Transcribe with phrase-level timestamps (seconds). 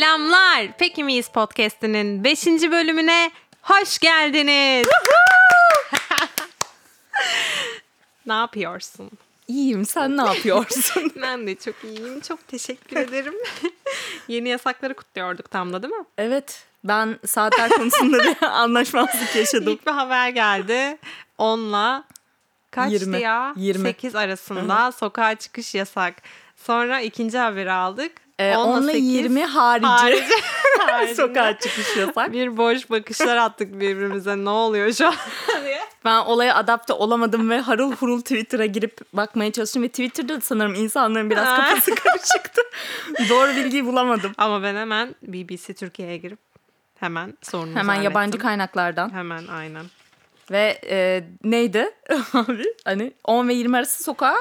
[0.00, 0.68] Selamlar.
[0.78, 2.46] Peki miyiz podcast'inin 5.
[2.46, 3.30] bölümüne
[3.62, 4.88] hoş geldiniz.
[8.26, 9.10] ne yapıyorsun?
[9.48, 9.86] İyiyim.
[9.86, 11.12] Sen ne yapıyorsun?
[11.22, 12.20] Ben de çok iyiyim.
[12.20, 13.34] Çok teşekkür ederim.
[14.28, 16.04] Yeni yasakları kutluyorduk tam da değil mi?
[16.18, 16.64] evet.
[16.84, 19.72] Ben saatler konusunda bir anlaşmazlık yaşadım.
[19.72, 20.98] İlk bir haber geldi.
[21.38, 22.04] 10'la
[22.70, 23.52] kaçtı 20, ya?
[23.56, 23.88] 20.
[23.88, 26.14] 8 arasında sokağa çıkış yasak.
[26.56, 28.12] Sonra ikinci haberi aldık.
[28.40, 29.86] Ee, 10'la 10'la 8 20 harici.
[30.78, 31.14] harici.
[31.14, 32.32] Sokağa çıkış yasak.
[32.32, 34.36] Bir boş bakışlar attık birbirimize.
[34.36, 35.14] Ne oluyor şu an
[35.64, 35.80] diye.
[36.04, 39.82] Ben olaya adapte olamadım ve harıl hurul Twitter'a girip bakmaya çalıştım.
[39.82, 42.62] Ve Twitter'da sanırım insanların biraz kafası karışıktı.
[43.28, 44.32] Doğru bilgiyi bulamadım.
[44.38, 46.38] Ama ben hemen BBC Türkiye'ye girip
[47.00, 49.12] hemen sorunu Hemen yabancı kaynaklardan.
[49.14, 49.84] Hemen aynen.
[50.50, 51.90] Ve e, neydi
[52.32, 52.64] abi?
[52.84, 54.36] Hani 10 ve 20 arası sokağa.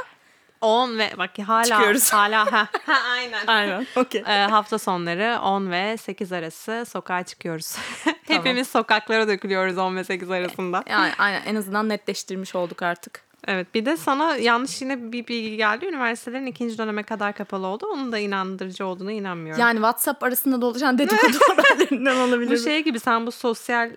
[0.61, 2.13] 10 ve bak hala Çıkıyoruz.
[2.13, 3.47] hala ha, ha aynen.
[3.47, 3.87] Aynen.
[3.95, 4.23] Okey.
[4.27, 7.75] Ee, hafta sonları 10 ve 8 arası sokağa çıkıyoruz.
[8.27, 10.83] Hepimiz sokaklara dökülüyoruz 10 ve 8 arasında.
[10.89, 13.29] Yani aynen en azından netleştirmiş olduk artık.
[13.47, 15.85] Evet bir de sana yanlış yine bir bilgi geldi.
[15.85, 17.87] Üniversitelerin ikinci döneme kadar kapalı oldu.
[17.93, 19.61] Onun da inandırıcı olduğunu inanmıyorum.
[19.61, 22.51] Yani WhatsApp arasında dolaşan dedikodu haberlerinden olabilir.
[22.51, 23.91] bu şey gibi sen bu sosyal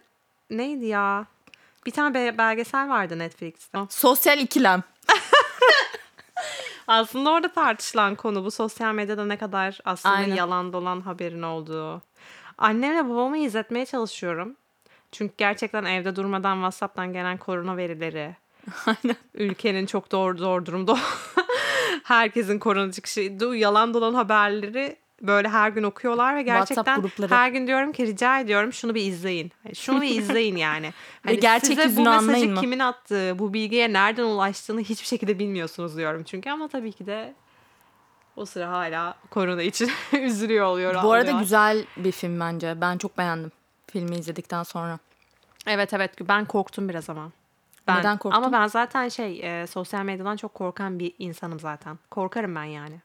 [0.50, 1.26] neydi ya?
[1.86, 3.78] Bir tane be- belgesel vardı Netflix'te.
[3.90, 4.82] Sosyal ikilem.
[6.86, 10.34] Aslında orada tartışılan konu bu sosyal medyada ne kadar aslında Aynen.
[10.34, 12.02] yalan dolan haberin olduğu.
[12.58, 14.56] Annemle babamı izletmeye çalışıyorum.
[15.12, 18.36] Çünkü gerçekten evde durmadan WhatsApp'tan gelen korona verileri.
[18.86, 19.16] Aynen.
[19.34, 20.98] Ülkenin çok zor, zor durumda.
[22.04, 23.20] Herkesin korona çıkışı.
[23.54, 28.72] Yalan dolan haberleri böyle her gün okuyorlar ve gerçekten her gün diyorum ki rica ediyorum
[28.72, 29.52] şunu bir izleyin.
[29.62, 30.92] Hani Şunu bir izleyin yani.
[31.24, 32.60] Hani gerçek size bu mesajı anlayın mı?
[32.60, 37.34] kimin attığı, bu bilgiye nereden ulaştığını hiçbir şekilde bilmiyorsunuz diyorum çünkü ama tabii ki de
[38.36, 39.90] o sıra hala korona için
[40.20, 41.02] üzülüyor oluyor.
[41.02, 42.80] Bu arada güzel bir film bence.
[42.80, 43.52] Ben çok beğendim
[43.92, 44.98] filmi izledikten sonra.
[45.66, 47.30] Evet evet ben korktum biraz ama.
[47.88, 48.42] Ben, Neden korktun?
[48.42, 51.98] Ama ben zaten şey e, sosyal medyadan çok korkan bir insanım zaten.
[52.10, 53.00] Korkarım ben yani.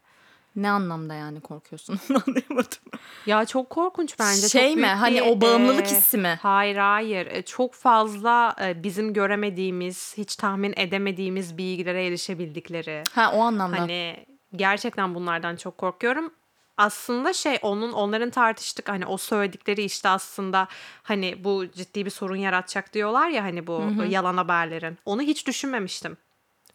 [0.57, 1.99] Ne anlamda yani korkuyorsun?
[2.11, 2.79] Onu Anlayamadım.
[3.25, 4.49] Ya çok korkunç bence.
[4.49, 4.87] Şey çok mi?
[4.87, 6.39] Hani bir, o bağımlılık e, hissi mi?
[6.41, 7.27] Hayır hayır.
[7.27, 13.03] E, Çok fazla e, bizim göremediğimiz, hiç tahmin edemediğimiz bilgilere erişebildikleri.
[13.13, 13.79] Ha o anlamda.
[13.79, 14.25] Hani
[14.55, 16.33] gerçekten bunlardan çok korkuyorum.
[16.77, 20.67] Aslında şey onun onların tartıştık hani o söyledikleri işte aslında
[21.03, 24.97] hani bu ciddi bir sorun yaratacak diyorlar ya hani bu yalan haberlerin.
[25.05, 26.17] Onu hiç düşünmemiştim.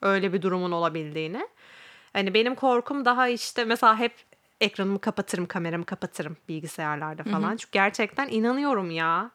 [0.03, 1.49] Öyle bir durumun olabildiğini.
[2.13, 4.13] Hani benim korkum daha işte mesela hep
[4.61, 7.57] ekranımı kapatırım, kameramı kapatırım bilgisayarlarda falan.
[7.57, 9.31] Çünkü gerçekten inanıyorum ya.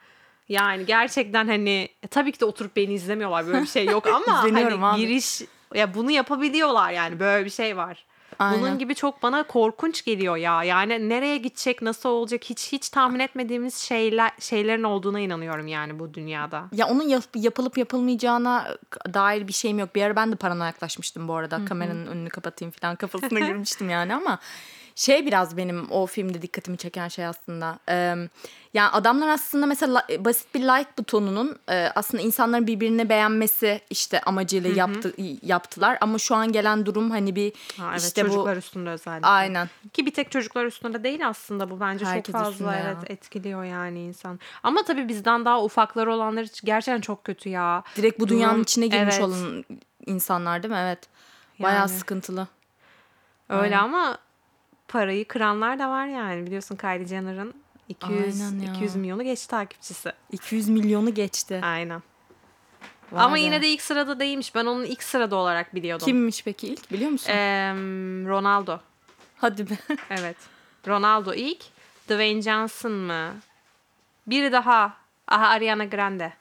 [0.49, 4.43] Yani gerçekten hani e, tabii ki de oturup beni izlemiyorlar böyle bir şey yok ama
[4.43, 5.01] hani abi.
[5.01, 5.41] giriş
[5.73, 8.05] ya bunu yapabiliyorlar yani böyle bir şey var.
[8.39, 8.77] Bunun Aynen.
[8.79, 10.63] gibi çok bana korkunç geliyor ya.
[10.63, 16.13] Yani nereye gidecek, nasıl olacak hiç hiç tahmin etmediğimiz şeyler şeylerin olduğuna inanıyorum yani bu
[16.13, 16.63] dünyada.
[16.71, 18.75] Ya onun yap- yapılıp yapılmayacağına
[19.13, 19.95] dair bir şeyim yok.
[19.95, 21.65] Bir ara ben de paranoyaklaşmıştım bu arada.
[21.65, 24.39] Kameranın önünü kapatayım falan kafasına girmiştim yani ama
[24.95, 27.79] şey biraz benim o filmde dikkatimi çeken şey aslında.
[27.89, 28.15] Ee,
[28.73, 34.21] yani adamlar aslında mesela la- basit bir like butonunun e, aslında insanların birbirini beğenmesi işte
[34.21, 38.59] amacıyla yaptı yaptılar ama şu an gelen durum hani bir Ha, evet işte çocuklar bu
[38.59, 39.27] üstünde özellikle.
[39.27, 42.79] aynen Ki bir tek çocuklar üstünde değil aslında bu bence Herkes çok fazla ya.
[42.81, 44.39] evet etkiliyor yani insan.
[44.63, 47.83] Ama tabii bizden daha ufakları olanlar için gerçekten çok kötü ya.
[47.95, 49.23] direkt bu dünyanın Durum- içine girmiş evet.
[49.23, 49.65] olan
[50.05, 50.79] insanlar değil mi?
[50.81, 50.99] Evet.
[51.59, 51.89] Bayağı Yani.
[51.89, 52.47] sıkıntılı.
[53.49, 53.77] Öyle Aynen.
[53.77, 54.17] ama
[54.87, 56.45] parayı kıranlar da var yani.
[56.45, 57.53] Biliyorsun Kylie Jenner'ın
[57.89, 58.73] 200 Aynen ya.
[58.73, 60.11] 200 milyonu geçti takipçisi.
[60.31, 61.59] 200 milyonu geçti.
[61.63, 62.01] Aynen.
[63.11, 63.39] Vay Ama be.
[63.39, 64.55] yine de ilk sırada değilmiş.
[64.55, 66.05] Ben onun ilk sırada olarak biliyordum.
[66.05, 67.29] Kimmiş peki ilk biliyor musun?
[67.31, 68.79] Em, Ronaldo.
[69.37, 69.73] Hadi be.
[70.09, 70.37] Evet.
[70.87, 71.63] Ronaldo ilk.
[72.09, 73.33] Dwayne Johnson mı?
[74.27, 74.93] Biri daha.
[75.27, 76.33] Aha Ariana Grande.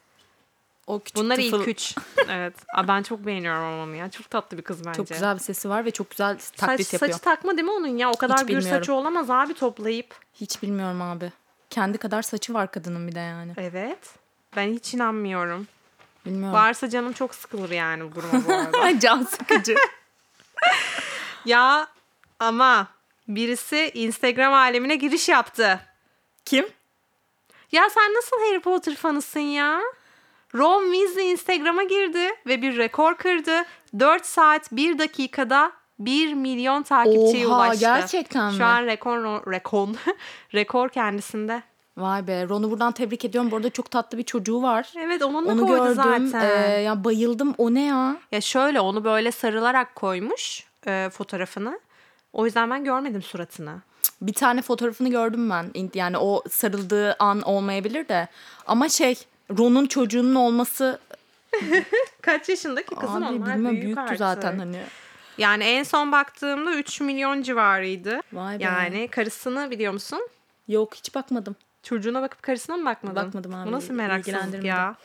[0.87, 1.95] O küçük Bunlar tıfıl- ilk üç.
[2.29, 2.53] evet.
[2.73, 4.11] Aa, ben çok beğeniyorum onu ya.
[4.11, 4.97] Çok tatlı bir kız bence.
[4.97, 7.11] Çok güzel bir sesi var ve çok güzel Saç, taklit yapıyor.
[7.11, 8.11] saçı takma değil mi onun ya?
[8.11, 8.79] O kadar Hiç gür bilmiyorum.
[8.79, 10.15] saçı olamaz abi toplayıp.
[10.33, 11.31] Hiç bilmiyorum abi.
[11.69, 13.53] Kendi kadar saçı var kadının bir de yani.
[13.57, 14.15] Evet.
[14.55, 15.67] Ben hiç inanmıyorum.
[16.27, 16.53] Bilmiyorum.
[16.53, 18.99] Varsa canım çok sıkılır yani bu duruma bu arada.
[18.99, 19.75] Can sıkıcı.
[21.45, 21.87] ya
[22.39, 22.87] ama
[23.27, 25.79] birisi Instagram alemine giriş yaptı.
[26.45, 26.65] Kim?
[27.71, 29.81] Ya sen nasıl Harry Potter fanısın ya?
[30.55, 33.63] Ron Weasley Instagram'a girdi ve bir rekor kırdı.
[33.99, 37.79] 4 saat 1 dakikada 1 milyon takipçiye Oha, ulaştı.
[37.79, 38.57] gerçekten mi?
[38.57, 39.87] Şu an rekor rekor
[40.53, 41.63] rekor kendisinde.
[41.97, 42.49] Vay be.
[42.49, 43.51] Ron'u buradan tebrik ediyorum.
[43.51, 44.93] Bu arada çok tatlı bir çocuğu var.
[44.97, 46.27] Evet onun da Onu koydu gördüm.
[46.27, 46.69] zaten.
[46.69, 47.55] Ee, ya bayıldım.
[47.57, 48.17] O ne ya?
[48.31, 51.79] Ya şöyle onu böyle sarılarak koymuş e, fotoğrafını.
[52.33, 53.81] O yüzden ben görmedim suratını.
[54.21, 55.71] Bir tane fotoğrafını gördüm ben.
[55.93, 58.27] Yani o sarıldığı an olmayabilir de.
[58.67, 59.15] Ama şey
[59.57, 60.99] Ron'un çocuğunun olması
[62.21, 64.17] Kaç yaşındaki kızım abi onlar bilmem büyük büyüktü artık.
[64.17, 64.81] zaten hani.
[65.37, 68.21] Yani en son baktığımda 3 milyon civarıydı.
[68.33, 68.63] Vay be.
[68.63, 70.29] Yani karısını biliyor musun?
[70.67, 71.55] Yok hiç bakmadım.
[71.87, 73.15] Çocuğuna bakıp karısına mı bakmadın?
[73.27, 74.95] Bakmadım abi, Bu nasıl meraksızlık ya?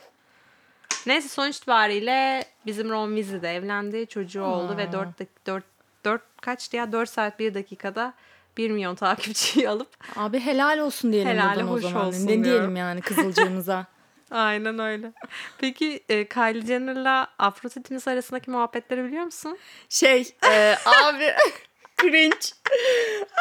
[1.05, 4.07] Neyse sonuç itibariyle bizim Ron Weasley de evlendi.
[4.07, 5.07] Çocuğu oldu ve 4,
[5.47, 5.63] 4,
[6.05, 6.91] 4 kaçtı ya?
[6.91, 8.13] 4 saat 1 dakikada
[8.57, 12.07] 1 milyon takipçiyi alıp Abi helal olsun diyelim Helali buradan o zaman.
[12.07, 12.75] olsun ne diyelim diyorum.
[12.75, 13.85] yani kızılcığımıza.
[14.31, 15.13] Aynen öyle.
[15.57, 19.57] Peki e, Kylie Jenner'la Afrodit'imiz arasındaki muhabbetleri biliyor musun?
[19.89, 21.23] Şey e, abi
[22.11, 22.35] cringe.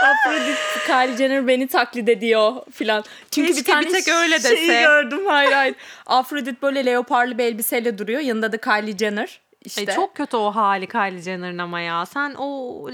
[0.02, 0.56] Afrodit
[0.86, 3.04] Kylie Jenner beni taklit ediyor filan.
[3.30, 4.82] Çünkü bir Keşke tane bir tek öyle şeyi dese.
[4.82, 5.26] gördüm.
[5.26, 5.74] Hayır hayır.
[6.06, 8.20] Afrodit böyle leoparlı bir elbiseyle duruyor.
[8.20, 9.40] Yanında da Kylie Jenner.
[9.64, 9.80] İşte.
[9.80, 12.06] Ay, çok kötü o hali Kylie Jenner'ın ama ya.
[12.06, 12.46] Sen o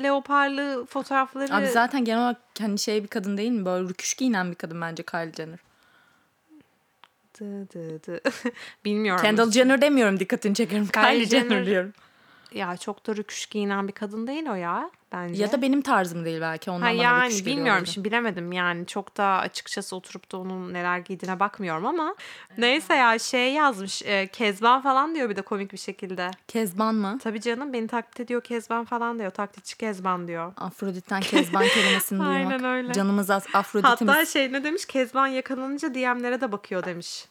[0.03, 1.55] leoparlı fotoğrafları...
[1.55, 3.65] Abi zaten genel olarak kendi şey bir kadın değil mi?
[3.65, 5.59] Böyle rüküş giyinen bir kadın bence Kylie Jenner.
[7.41, 8.21] Dı dı dı.
[8.85, 9.23] Bilmiyorum.
[9.23, 10.87] Kendall Jenner demiyorum dikkatini çekerim.
[10.87, 11.93] Kylie, Kylie Jenner, Jenner- diyorum.
[12.55, 15.43] Ya çok da rüküş giyinen bir kadın değil o ya bence.
[15.43, 18.87] Ya da benim tarzım değil belki ondan Ha bana yani rüküş bilmiyorum şimdi bilemedim yani
[18.87, 22.15] çok da açıkçası oturup da onun neler giydiğine bakmıyorum ama
[22.59, 26.31] neyse ya şey yazmış e, Kezban falan diyor bir de komik bir şekilde.
[26.49, 27.19] Kezban mı?
[27.23, 30.53] Tabii canım beni taklit ediyor Kezban falan diyor taklitçi Kezban diyor.
[30.57, 32.37] Afrodit'ten Kezban kelimesini duymak.
[32.37, 32.93] Aynen öyle.
[32.93, 34.15] Canımız az Afrodit'imiz.
[34.15, 37.25] Hatta şey ne demiş Kezban yakalanınca DM'lere de bakıyor demiş.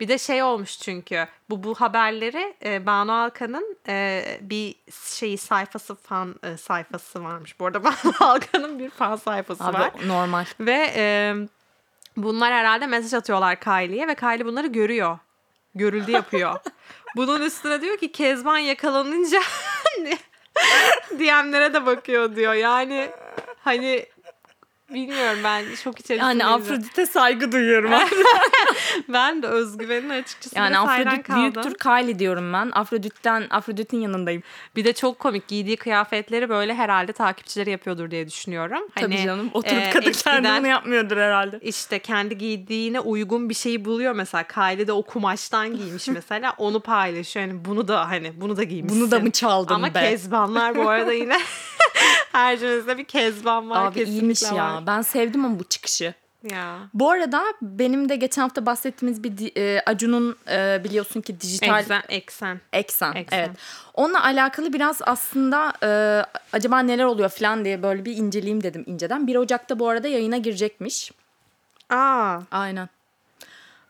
[0.00, 4.74] Bir de şey olmuş çünkü bu bu haberleri e, Banu Alkan'ın e, bir
[5.04, 7.60] şeyi sayfası fan e, sayfası varmış.
[7.60, 9.90] Bu arada Banu Alkan'ın bir fan sayfası Abi var.
[10.06, 10.44] normal.
[10.60, 11.34] Ve e,
[12.16, 15.18] bunlar herhalde mesaj atıyorlar Kylie'ye ve Kylie bunları görüyor.
[15.74, 16.56] Görüldü yapıyor.
[17.16, 19.40] Bunun üstüne diyor ki Kezban yakalanınca
[21.10, 22.54] DM'lere de bakıyor diyor.
[22.54, 23.10] Yani
[23.64, 24.06] hani
[24.94, 26.40] bilmiyorum ben şok içerisindeyim.
[26.40, 27.90] Yani Afrodit'e saygı duyuyorum.
[29.08, 32.70] Ben de özgüvenin açıkçası yani Afrodit büyüktür Kylie diyorum ben.
[32.74, 34.42] Afrodit'ten Afrodit'in yanındayım.
[34.76, 38.88] Bir de çok komik giydiği kıyafetleri böyle herhalde takipçileri yapıyordur diye düşünüyorum.
[38.94, 39.50] Tabii Hani, canım.
[39.54, 41.58] Oturup e, kadın kendi bunu yapmıyordur herhalde.
[41.62, 44.44] işte kendi giydiğine uygun bir şeyi buluyor mesela.
[44.44, 46.54] Kylie de o kumaştan giymiş mesela.
[46.58, 47.46] Onu paylaşıyor.
[47.46, 49.00] Yani bunu da hani bunu da giymişsin.
[49.00, 50.00] Bunu da mı çaldın Ama be?
[50.00, 51.38] kezbanlar bu arada yine
[52.60, 53.86] cümlesinde bir kezban var.
[53.86, 54.56] Abi iyiymiş var.
[54.56, 54.82] ya.
[54.86, 56.14] Ben sevdim ama bu çıkışı.
[56.42, 56.78] Ya.
[56.94, 62.02] Bu arada benim de geçen hafta bahsettiğimiz bir e, Acun'un e, biliyorsun ki dijital Eksen,
[62.08, 62.60] eksen.
[62.72, 63.12] Eksen.
[63.12, 63.38] Eksen.
[63.38, 63.50] Evet.
[63.94, 65.88] Onunla alakalı biraz aslında e,
[66.52, 69.26] acaba neler oluyor falan diye böyle bir inceleyeyim dedim inceden.
[69.26, 71.12] 1 Ocak'ta bu arada yayına girecekmiş.
[71.90, 72.40] Aa.
[72.50, 72.88] Aynen.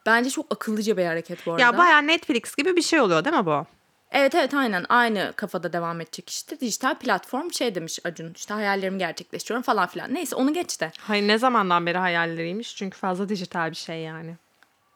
[0.07, 1.63] Bence çok akıllıca bir hareket bu arada.
[1.63, 3.67] Ya bayağı Netflix gibi bir şey oluyor değil mi bu?
[4.13, 6.61] Evet evet aynen aynı kafada devam edecek işte.
[6.61, 10.15] Dijital platform şey demiş Acun işte hayallerimi gerçekleştiriyorum falan filan.
[10.15, 10.93] Neyse onu geç de.
[10.99, 12.77] Hayır ne zamandan beri hayalleriymiş?
[12.77, 14.37] Çünkü fazla dijital bir şey yani.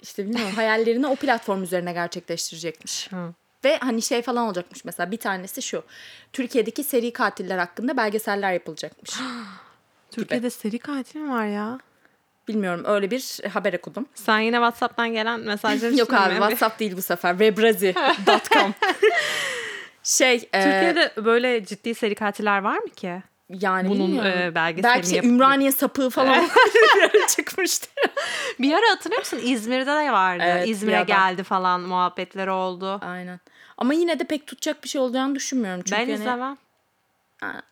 [0.03, 3.13] İşte bilmiyorum hayallerini o platform üzerine gerçekleştirecekmiş.
[3.13, 3.35] Hı.
[3.65, 5.85] Ve hani şey falan olacakmış mesela bir tanesi şu.
[6.33, 9.11] Türkiye'deki seri katiller hakkında belgeseller yapılacakmış.
[10.11, 11.79] Türkiye'de seri katil mi var ya?
[12.53, 14.07] Bilmiyorum öyle bir haber okudum.
[14.15, 17.39] Sen yine WhatsApp'tan gelen mesajları Yok abi WhatsApp değil bu sefer.
[17.39, 18.75] Webrazi.com
[20.03, 23.23] Şey e, Türkiye'de böyle ciddi seri katiller var mı ki?
[23.61, 26.49] yani bunun, e, belgeselini Belki şey, yapıp- Ümraniye sapığı falan
[27.37, 27.89] çıkmıştı.
[28.59, 29.41] Bir ara hatırlıyor musun?
[29.45, 30.43] İzmir'de de vardı.
[30.47, 33.01] Evet, İzmir'e geldi falan muhabbetleri oldu.
[33.05, 33.41] Aynen.
[33.79, 35.83] Ama yine de pek tutacak bir şey olacağını düşünmüyorum.
[35.87, 36.57] Çünkü ben hani- izlemem.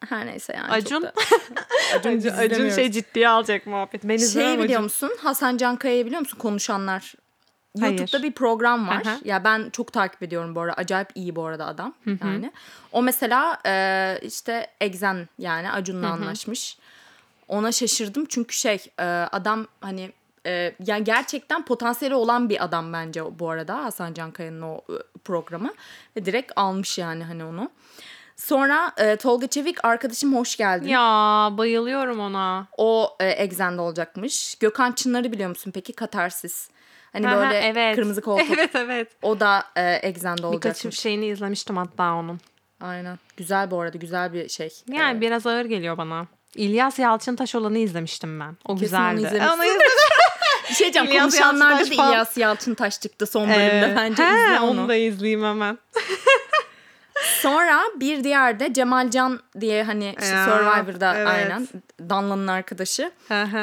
[0.08, 0.72] Her neyse yani.
[0.72, 1.12] Acun, da...
[1.98, 4.04] Acun, Acun şey ciddiye alacak muhabbet.
[4.04, 4.82] Ben izlemem Şeyi biliyor Acun.
[4.82, 5.10] musun?
[5.22, 6.38] Hasan Cankaya'yı biliyor musun?
[6.38, 7.14] Konuşanlar.
[7.80, 7.98] Hayır.
[7.98, 9.02] YouTube'da bir program var.
[9.06, 9.18] Aha.
[9.24, 10.74] Ya ben çok takip ediyorum bu arada.
[10.74, 11.94] Acayip iyi bu arada adam.
[12.24, 12.52] Yani.
[12.92, 16.78] O mesela e, işte Exen yani Acun'la anlaşmış.
[17.48, 20.12] Ona şaşırdım çünkü şey e, adam hani
[20.46, 25.74] e, yani gerçekten potansiyeli olan bir adam bence bu arada Hasan Cankaya'nın o e, programı
[26.16, 27.70] ve direkt almış yani hani onu.
[28.36, 30.88] Sonra e, Tolga Çevik arkadaşım hoş geldin.
[30.88, 32.66] Ya bayılıyorum ona.
[32.76, 34.54] O e, Exen'de olacakmış.
[34.54, 35.92] Gökhan Çınar'ı biliyor musun peki?
[35.92, 36.68] Katarsis.
[37.12, 37.96] Hani Aha, böyle evet.
[37.96, 38.46] kırmızı koltuk.
[38.58, 39.08] Evet evet.
[39.22, 40.98] O da e, Birkaç olacakmış.
[41.00, 42.40] şeyini izlemiştim hatta onun.
[42.80, 43.18] Aynen.
[43.36, 43.98] Güzel bu arada.
[43.98, 44.70] Güzel bir şey.
[44.88, 46.26] Yani E, biraz ağır geliyor bana.
[46.54, 48.56] İlyas Yalçıntaş olanı izlemiştim ben.
[48.64, 49.42] O Kesin onu güzeldi.
[49.54, 49.80] Onu izledim.
[50.70, 51.08] bir şey diyeceğim.
[51.08, 51.94] İlyas Konuşanlarda da.
[51.94, 53.92] İlyas Yalçıntaş çıktı son bölümde.
[53.92, 54.80] Ee, Bence he, izle onu.
[54.80, 55.78] onu da izleyeyim hemen.
[57.24, 61.28] Sonra bir diğer de Cemalcan diye hani işte Ya, Survivor'da evet.
[61.28, 61.68] aynen
[62.08, 63.10] Danla'nın arkadaşı.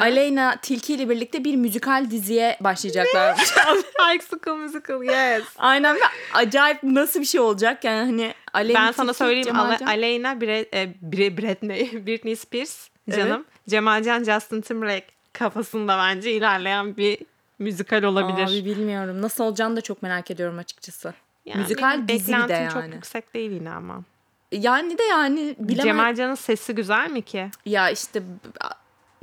[0.00, 3.50] Aleyna Tilki ile birlikte bir müzikal diziye başlayacaklarmış.
[3.98, 5.44] High School Musical yes.
[5.58, 6.00] aynen ve
[6.34, 10.68] acayip nasıl bir şey olacak yani hani Aleyna Ben sana Tilki, söyleyeyim Cemalcan- Aleyna Bre-
[10.74, 13.44] e, Bre- Britney, Britney Spears canım.
[13.68, 17.18] Cemalcan Justin Timberlake kafasında bence ilerleyen bir
[17.58, 18.46] müzikal olabilir.
[18.60, 19.22] Abi bilmiyorum.
[19.22, 21.14] Nasıl olacağını da çok merak ediyorum açıkçası.
[21.48, 22.72] Yani Müzikal dizi bir de yani.
[22.72, 24.02] çok yüksek değil yine ama.
[24.52, 25.86] Yani de yani bilemem.
[25.86, 27.50] Cemalcan'ın sesi güzel mi ki?
[27.66, 28.22] Ya işte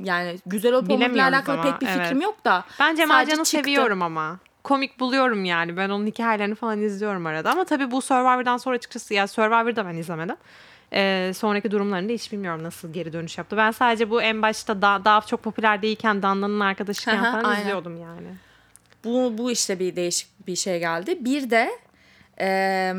[0.00, 2.22] yani güzel olup Bilemiyoruz alakalı ama, pek bir fikrim evet.
[2.22, 2.64] yok da.
[2.80, 2.96] Ben
[3.44, 3.44] çıktı.
[3.44, 4.38] seviyorum ama.
[4.64, 5.76] Komik buluyorum yani.
[5.76, 7.50] Ben onun hikayelerini falan izliyorum arada.
[7.50, 10.36] Ama tabii bu Survivor'dan sonra açıkçası ya Survivor'da ben izlemedim.
[10.92, 13.56] Ee, sonraki durumlarını da hiç bilmiyorum nasıl geri dönüş yaptı.
[13.56, 18.28] Ben sadece bu en başta da, daha çok popüler değilken Danla'nın arkadaşıyken falan izliyordum yani.
[19.04, 21.18] Bu, bu işte bir değişik bir şey geldi.
[21.20, 21.70] Bir de
[22.40, 22.94] e,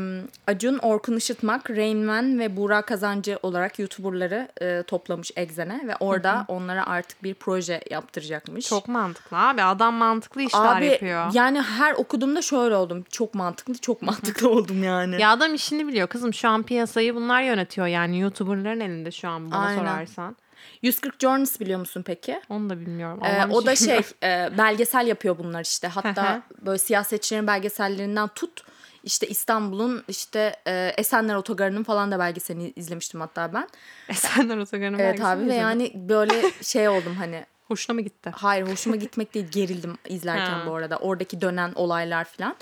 [0.46, 6.44] Acun, Orkun Işıtmak, Rain Man ve Buğra Kazancı olarak YouTuber'ları e, toplamış Exen'e ve orada
[6.48, 8.68] onlara artık bir proje yaptıracakmış.
[8.68, 9.62] Çok mantıklı abi.
[9.62, 11.30] Adam mantıklı işler Abi yapıyor.
[11.32, 13.04] yani her okuduğumda şöyle oldum.
[13.10, 15.20] Çok mantıklı, çok mantıklı oldum yani.
[15.20, 16.34] Ya adam işini biliyor kızım.
[16.34, 18.20] Şu an piyasayı bunlar yönetiyor yani.
[18.20, 19.78] YouTuber'ların elinde şu an bana Aynen.
[19.78, 20.36] sorarsan.
[20.82, 22.40] 140 Journeys biliyor musun peki?
[22.48, 23.20] Onu da bilmiyorum.
[23.24, 25.88] Ee, o da şey e, belgesel yapıyor bunlar işte.
[25.88, 28.62] Hatta böyle siyasetçilerin belgesellerinden tut
[29.08, 33.68] işte İstanbul'un işte e, Esenler Otogarı'nın falan da belgeselini izlemiştim hatta ben.
[34.08, 38.30] Esenler Otogarı'nın Evet belgesini abi ve yani böyle şey oldum hani Hoşuna mı gitti?
[38.34, 40.96] hayır hoşuma gitmek değil gerildim izlerken bu arada.
[40.96, 42.56] Oradaki dönen olaylar falan.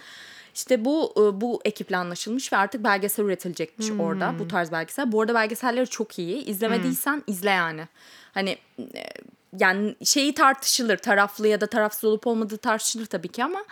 [0.54, 4.00] İşte bu e, bu ekiple anlaşılmış ve artık belgesel üretilecekmiş Hmm.
[4.00, 5.12] orada bu tarz belgesel.
[5.12, 6.44] Bu arada belgeselleri çok iyi.
[6.44, 7.88] İzlemediysen izle yani.
[8.34, 8.58] Hani
[9.58, 10.96] yani şeyi tartışılır.
[10.96, 13.64] Taraflı ya da tarafsız olup olmadığı tartışılır tabii ki ama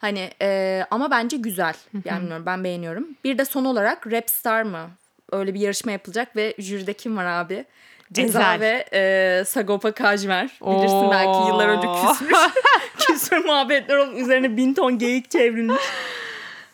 [0.00, 1.74] hani e, ama bence güzel.
[2.04, 3.06] Yani bilmiyorum ben beğeniyorum.
[3.24, 4.90] Bir de son olarak Rapstar mı?
[5.32, 7.64] Öyle bir yarışma yapılacak ve jüride kim var abi?
[8.12, 8.60] Ceza Ezel.
[8.60, 10.58] ve e, Sagopa Kajmer.
[10.62, 12.08] Bilirsin belki yıllar önce Oo.
[12.08, 12.32] küsmüş.
[12.98, 15.82] Küsme muhabbetler olup üzerine bin ton geyik çevrilmiş.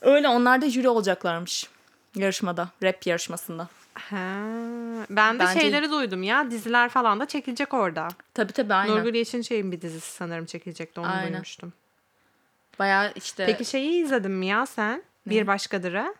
[0.01, 1.67] Öyle onlar da jüri olacaklarmış
[2.17, 2.69] yarışmada.
[2.83, 3.69] Rap yarışmasında.
[3.95, 4.17] Ha,
[5.11, 6.51] ben de Bence- şeyleri duydum ya.
[6.51, 8.09] Diziler falan da çekilecek orada.
[8.35, 8.97] Tabii tabii aynen.
[8.97, 11.01] Nurgül Yeşilçay'ın bir dizisi sanırım çekilecekti.
[11.01, 11.33] Onu Aynen.
[11.33, 11.73] duymuştum.
[12.79, 15.03] Bayağı işte Peki şeyi izledin mi ya sen?
[15.27, 16.15] Bir Başkadır'ı.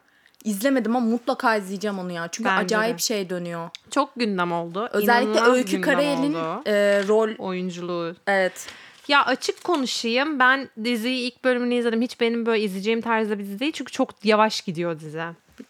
[0.45, 2.29] izlemedim ama mutlaka izleyeceğim onu ya.
[2.29, 3.03] Çünkü Bence acayip de.
[3.03, 3.71] şey dönüyor.
[3.91, 4.89] Çok gündem oldu.
[4.93, 6.35] Özellikle İnanılmaz Öykü Karayel'in
[6.67, 8.15] e, rol oyunculuğu.
[8.27, 8.67] evet
[9.09, 10.39] Ya açık konuşayım.
[10.39, 12.03] Ben diziyi ilk bölümünü izledim.
[12.03, 13.73] Hiç benim böyle izleyeceğim tarzda bir dizi değil.
[13.73, 15.23] Çünkü çok yavaş gidiyor dizi.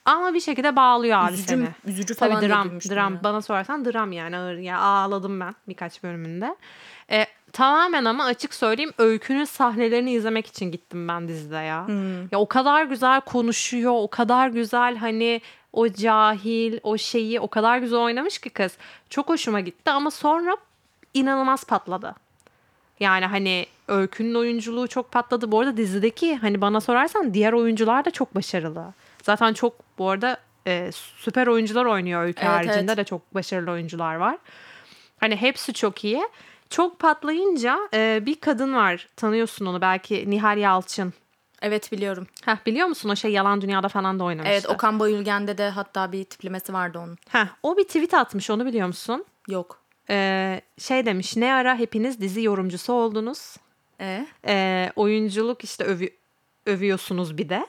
[0.05, 1.69] Ama bir şekilde bağlıyor abi üzücü, seni.
[1.87, 3.19] üzücü falan Tabii dram, dram.
[3.25, 4.55] Bana sorarsan dram yani ağır.
[4.57, 6.57] Ya ağladım ben birkaç bölümünde.
[7.11, 11.87] E, tamamen ama açık söyleyeyim öykünün sahnelerini izlemek için gittim ben dizide ya.
[11.87, 12.23] Hmm.
[12.23, 15.41] Ya o kadar güzel konuşuyor, o kadar güzel hani
[15.73, 18.77] o cahil, o şeyi o kadar güzel oynamış ki kız.
[19.11, 20.57] Çok hoşuma gitti ama sonra
[21.15, 22.15] inanılmaz patladı.
[23.01, 25.53] Yani hani Öykü'nün oyunculuğu çok patladı.
[25.53, 28.85] Bu arada dizideki hani bana sorarsan diğer oyuncular da çok başarılı.
[29.23, 32.97] Zaten çok bu arada e, süper oyuncular oynuyor Öykü Evet, haricinde evet.
[32.97, 34.39] de çok başarılı oyuncular var.
[35.21, 36.23] Hani hepsi çok iyi.
[36.73, 41.13] Çok patlayınca e, bir kadın var tanıyorsun onu belki Nihal Yalçın.
[41.63, 42.27] Evet biliyorum.
[42.45, 44.53] Heh, biliyor musun o şey Yalan Dünya'da falan da oynamıştı.
[44.53, 47.19] Evet Okan Bayülgen'de de hatta bir tiplemesi vardı onun.
[47.29, 49.25] Heh, o bir tweet atmış onu biliyor musun?
[49.49, 49.79] Yok.
[50.11, 53.57] Ee, şey demiş ne ara hepiniz dizi yorumcusu oldunuz.
[54.01, 56.13] E Ee, oyunculuk işte övü-
[56.67, 57.67] övüyorsunuz bir de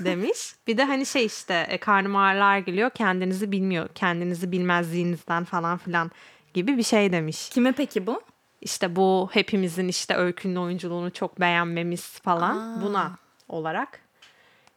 [0.00, 0.54] demiş.
[0.66, 6.10] bir de hani şey işte e, karnım ağrılar geliyor kendinizi bilmiyor kendinizi bilmezliğinizden falan filan
[6.54, 7.48] gibi bir şey demiş.
[7.48, 8.22] kime peki bu?
[8.60, 12.82] İşte bu hepimizin işte öykünün oyunculuğunu çok beğenmemiz falan Aa.
[12.82, 13.12] buna
[13.48, 14.00] olarak.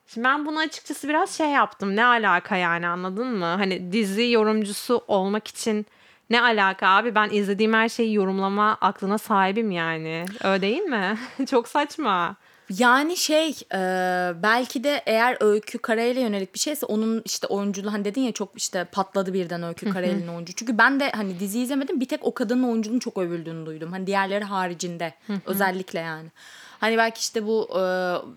[0.07, 1.95] Şimdi ben bunu açıkçası biraz şey yaptım.
[1.95, 3.45] Ne alaka yani anladın mı?
[3.45, 5.85] Hani dizi yorumcusu olmak için
[6.29, 7.15] ne alaka abi?
[7.15, 10.25] Ben izlediğim her şeyi yorumlama aklına sahibim yani.
[10.43, 11.17] Öyle değil mi?
[11.49, 12.35] çok saçma.
[12.69, 13.79] Yani şey e,
[14.43, 18.57] belki de eğer Öykü Karayel'e yönelik bir şeyse onun işte oyunculuğu hani dedin ya çok
[18.57, 20.53] işte patladı birden Öykü Karayel'in oyuncu.
[20.53, 23.91] Çünkü ben de hani dizi izlemedim bir tek o kadının oyuncunun çok övüldüğünü duydum.
[23.91, 25.13] Hani diğerleri haricinde
[25.45, 26.29] özellikle yani.
[26.79, 27.83] Hani belki işte bu e,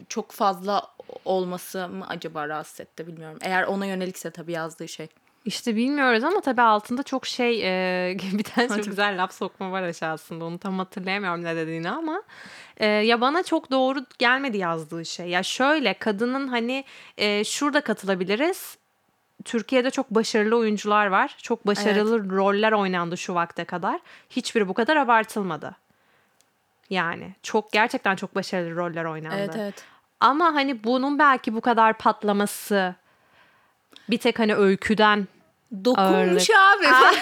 [0.09, 0.83] çok fazla
[1.25, 3.38] olması mı acaba rahatsız etti bilmiyorum.
[3.42, 5.09] Eğer ona yönelikse tabii yazdığı şey.
[5.47, 9.83] İşte bilmiyoruz ama tabii altında çok şey e, bir tane çok güzel laf sokma var
[9.83, 10.45] aşağısında.
[10.45, 12.23] Onu tam hatırlayamıyorum ne dediğini ama
[12.76, 15.29] e, ya bana çok doğru gelmedi yazdığı şey.
[15.29, 16.85] Ya şöyle kadının hani
[17.19, 18.79] e, şurada katılabiliriz.
[19.45, 21.37] Türkiye'de çok başarılı oyuncular var.
[21.43, 24.00] Çok başarılı roller oynandı şu vakte kadar.
[24.31, 25.76] Hiçbiri bu kadar abartılmadı.
[26.91, 29.37] Yani çok gerçekten çok başarılı roller oynandı.
[29.38, 29.85] Evet evet.
[30.21, 32.95] Ama hani bunun belki bu kadar patlaması
[34.11, 35.29] bir tek hani öyküden
[35.85, 36.87] Dokunmuş Ağırlık.
[36.87, 36.87] abi.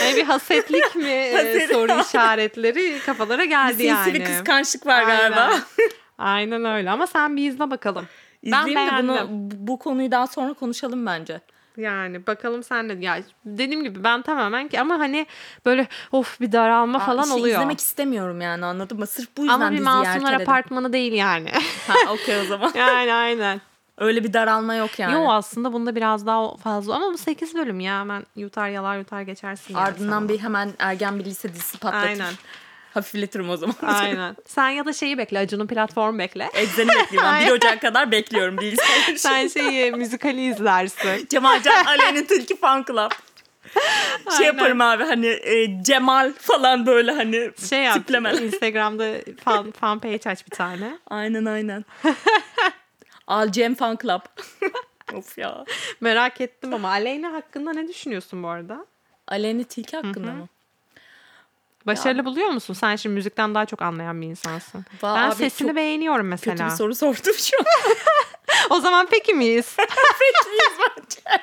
[0.00, 1.72] hani bir hasetlik mi e, Haset.
[1.72, 4.14] soru işaretleri kafalara geldi Sinsi yani.
[4.14, 5.18] bir kıskançlık var Aynen.
[5.32, 5.52] galiba.
[6.18, 8.06] Aynen öyle ama sen bir izle bakalım.
[8.44, 9.50] Ben İzleyeyim de bunu, beğendim.
[9.66, 11.40] bu konuyu daha sonra konuşalım bence.
[11.76, 15.26] Yani bakalım sen de ya dediğim gibi ben tamamen ki ama hani
[15.66, 17.56] böyle of bir daralma Aa, falan işte oluyor.
[17.56, 19.06] izlemek istemiyorum yani anladın mı?
[19.06, 20.32] Sırf bu yüzden ama bir Masumlar.
[20.40, 21.50] Apartmanı değil yani.
[21.88, 22.72] Ha okey o zaman.
[22.74, 23.60] yani aynen.
[23.98, 25.14] Öyle bir daralma yok yani.
[25.14, 29.22] Yo aslında bunda biraz daha fazla ama bu 8 bölüm ya hemen yutar yalar yutar
[29.22, 29.74] geçersin.
[29.74, 30.28] yani Ardından sen.
[30.28, 32.06] bir hemen ergen bir lise dizisi patlatır.
[32.08, 32.32] Aynen.
[32.94, 33.74] Hafifletirim o zaman.
[33.82, 34.36] Aynen.
[34.46, 36.50] Sen ya da şeyi bekle Acun'un platform bekle.
[36.54, 37.28] Egzeni bekliyorum.
[37.32, 37.52] Ben 1 Aynen.
[37.56, 39.14] Ocak kadar bekliyorum bilgisayar.
[39.16, 41.26] Sen şeyi müzikali izlersin.
[41.30, 43.10] Cemal Can Aleyhine Tilki Fan Club.
[43.72, 44.44] Şey Aynen.
[44.46, 47.94] yaparım abi hani e, Cemal falan böyle hani Şey yap.
[47.94, 48.42] tiplemeler.
[48.42, 49.06] Instagram'da
[49.44, 50.98] fan, fan page aç bir tane.
[51.10, 51.84] Aynen aynen.
[53.26, 54.20] Al Cem Fan Club.
[55.14, 55.64] of ya.
[56.00, 58.86] Merak ettim ama Aleyna hakkında ne düşünüyorsun bu arada?
[59.28, 60.48] Aleyhine Tilki hakkında mı?
[61.86, 62.74] Başarılı buluyor musun?
[62.74, 64.84] Sen şimdi müzikten daha çok anlayan bir insansın.
[65.02, 66.56] Valla ben abi sesini beğeniyorum mesela.
[66.56, 67.64] Kötü bir soru sordum şu an.
[68.70, 69.76] O zaman peki miyiz?
[69.76, 71.42] Pekiyiz bence.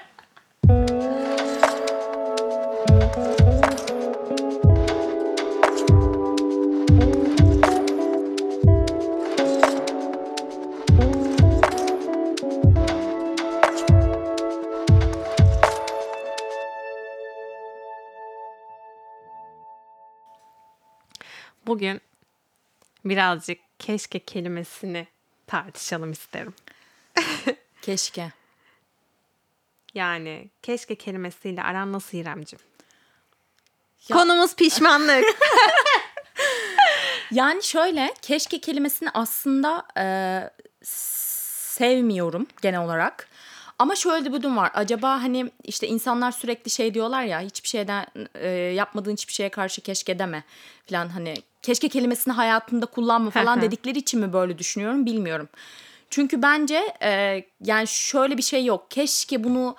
[23.09, 25.07] Birazcık keşke kelimesini
[25.47, 26.53] tartışalım isterim.
[27.81, 28.31] Keşke.
[29.93, 32.59] Yani keşke kelimesiyle aran nasıl İremcim?
[34.09, 35.25] Ya- Konumuz pişmanlık.
[37.31, 40.05] Yani şöyle keşke kelimesini aslında e,
[40.83, 43.27] sevmiyorum genel olarak.
[43.79, 44.71] Ama şöyle bir durum var.
[44.73, 49.81] Acaba hani işte insanlar sürekli şey diyorlar ya hiçbir şeyden e, yapmadığın hiçbir şeye karşı
[49.81, 50.43] keşke deme
[50.89, 55.49] falan hani keşke kelimesini hayatında kullanma falan dedikleri için mi böyle düşünüyorum bilmiyorum.
[56.09, 58.91] Çünkü bence e, yani şöyle bir şey yok.
[58.91, 59.75] Keşke bunu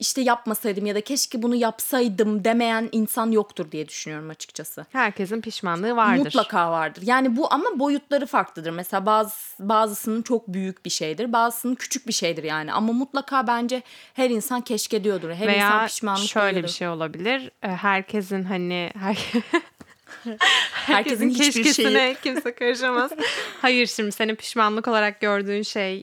[0.00, 4.86] işte yapmasaydım ya da keşke bunu yapsaydım demeyen insan yoktur diye düşünüyorum açıkçası.
[4.92, 6.24] Herkesin pişmanlığı vardır.
[6.24, 7.02] Mutlaka vardır.
[7.04, 8.70] Yani bu ama boyutları farklıdır.
[8.70, 12.72] Mesela bazı bazısının çok büyük bir şeydir, bazısının küçük bir şeydir yani.
[12.72, 13.82] Ama mutlaka bence
[14.14, 15.30] her insan keşke diyordur.
[15.30, 16.68] Her insan Veya pişmanlık şöyle duyuyordur.
[16.68, 17.50] bir şey olabilir.
[17.62, 19.18] Ee, Herkesin hani her...
[20.72, 22.16] Herkesin hiçbir keşkesine şeyi.
[22.22, 23.10] kimse karışamaz.
[23.62, 25.98] Hayır şimdi senin pişmanlık olarak gördüğün şey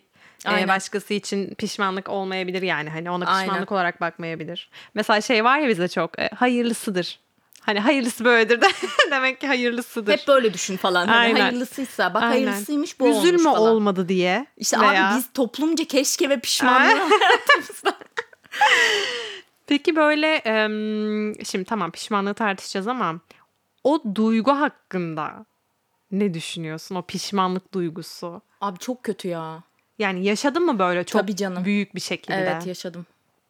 [0.45, 0.67] e, Aynen.
[0.67, 2.89] başkası için pişmanlık olmayabilir yani.
[2.89, 3.43] Hani ona Aynen.
[3.45, 4.69] pişmanlık olarak bakmayabilir.
[4.93, 7.19] Mesela şey var ya bizde çok e, hayırlısıdır.
[7.61, 8.67] Hani hayırlısı böyledir de
[9.11, 10.11] demek ki hayırlısıdır.
[10.11, 11.07] Hep böyle düşün falan.
[11.07, 11.41] Hani Aynen.
[11.41, 12.31] hayırlısıysa bak Aynen.
[12.47, 13.61] hayırlısıymış bu olmuş Üzülme falan.
[13.61, 14.45] olmadı diye.
[14.57, 16.99] İşte Veya- abi biz toplumca keşke ve pişmanlığı.
[19.67, 20.41] Peki böyle
[21.45, 23.19] şimdi tamam pişmanlığı tartışacağız ama
[23.87, 25.45] o duygu hakkında
[26.11, 26.95] ne düşünüyorsun?
[26.95, 28.41] O pişmanlık duygusu.
[28.61, 29.63] Abi çok kötü ya.
[29.99, 31.65] Yani yaşadın mı böyle çok Tabii canım.
[31.65, 32.35] büyük bir şekilde?
[32.35, 33.05] Evet yaşadım.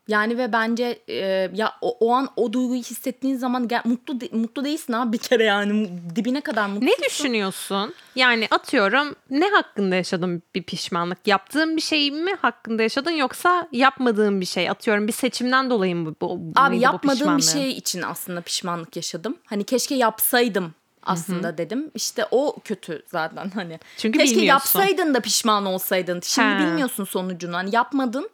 [0.07, 1.15] Yani ve bence e,
[1.53, 5.17] ya o, o an o duyguyu hissettiğin zaman gel, mutlu de- mutlu değilsin abi bir
[5.17, 6.85] kere yani dibine kadar mutlu.
[6.85, 7.93] Ne düşünüyorsun?
[8.15, 11.27] Yani atıyorum ne hakkında yaşadın bir pişmanlık?
[11.27, 14.69] Yaptığın bir şey mi hakkında yaşadın yoksa yapmadığın bir şey?
[14.69, 16.37] Atıyorum bir seçimden dolayı mı bu?
[16.39, 19.37] bu Abi yapmadığım bir şey için aslında pişmanlık yaşadım.
[19.45, 21.91] Hani keşke yapsaydım aslında dedim.
[21.95, 23.79] İşte o kötü zaten hani.
[23.97, 24.79] Çünkü keşke bilmiyorsun.
[24.79, 26.19] yapsaydın da pişman olsaydın.
[26.23, 26.59] Şimdi He.
[26.59, 27.55] bilmiyorsun sonucunu.
[27.55, 28.29] Hani yapmadın,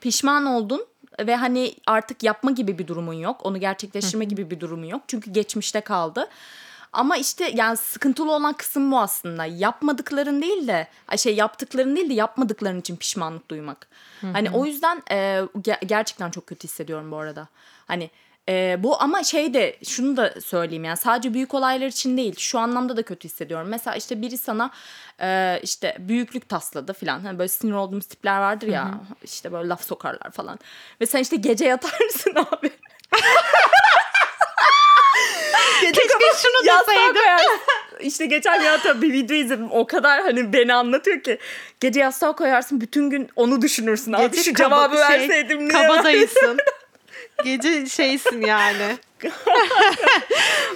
[0.00, 0.86] pişman oldun
[1.26, 3.46] ve hani artık yapma gibi bir durumun yok.
[3.46, 5.02] Onu gerçekleştirme gibi bir durumun yok.
[5.08, 6.28] Çünkü geçmişte kaldı.
[6.92, 9.44] Ama işte yani sıkıntılı olan kısım bu aslında.
[9.44, 13.86] Yapmadıkların değil de şey yaptıkların değil de yapmadıkların için pişmanlık duymak.
[14.32, 15.14] Hani o yüzden e,
[15.54, 17.48] ge- gerçekten çok kötü hissediyorum bu arada.
[17.86, 18.10] Hani
[18.48, 22.58] e, bu ama şey de şunu da söyleyeyim yani sadece büyük olaylar için değil şu
[22.58, 23.68] anlamda da kötü hissediyorum.
[23.68, 24.70] Mesela işte biri sana
[25.20, 27.20] e, işte büyüklük tasladı falan.
[27.20, 30.58] Hani böyle sinir olduğumuz tipler vardır ya işte böyle laf sokarlar falan.
[31.00, 32.70] Ve sen işte gece yatarsın abi.
[35.80, 36.64] Keşke şunu
[37.14, 37.58] koyarsın.
[38.00, 39.72] İşte geçen ya tabii bir video izledim.
[39.72, 41.38] O kadar hani beni anlatıyor ki.
[41.80, 44.12] Gece yastığa koyarsın bütün gün onu düşünürsün.
[44.12, 45.68] Abi Gece şu cevabı şey, verseydim?
[45.68, 46.58] Kabadayısın.
[47.44, 48.98] Gece şeysin yani.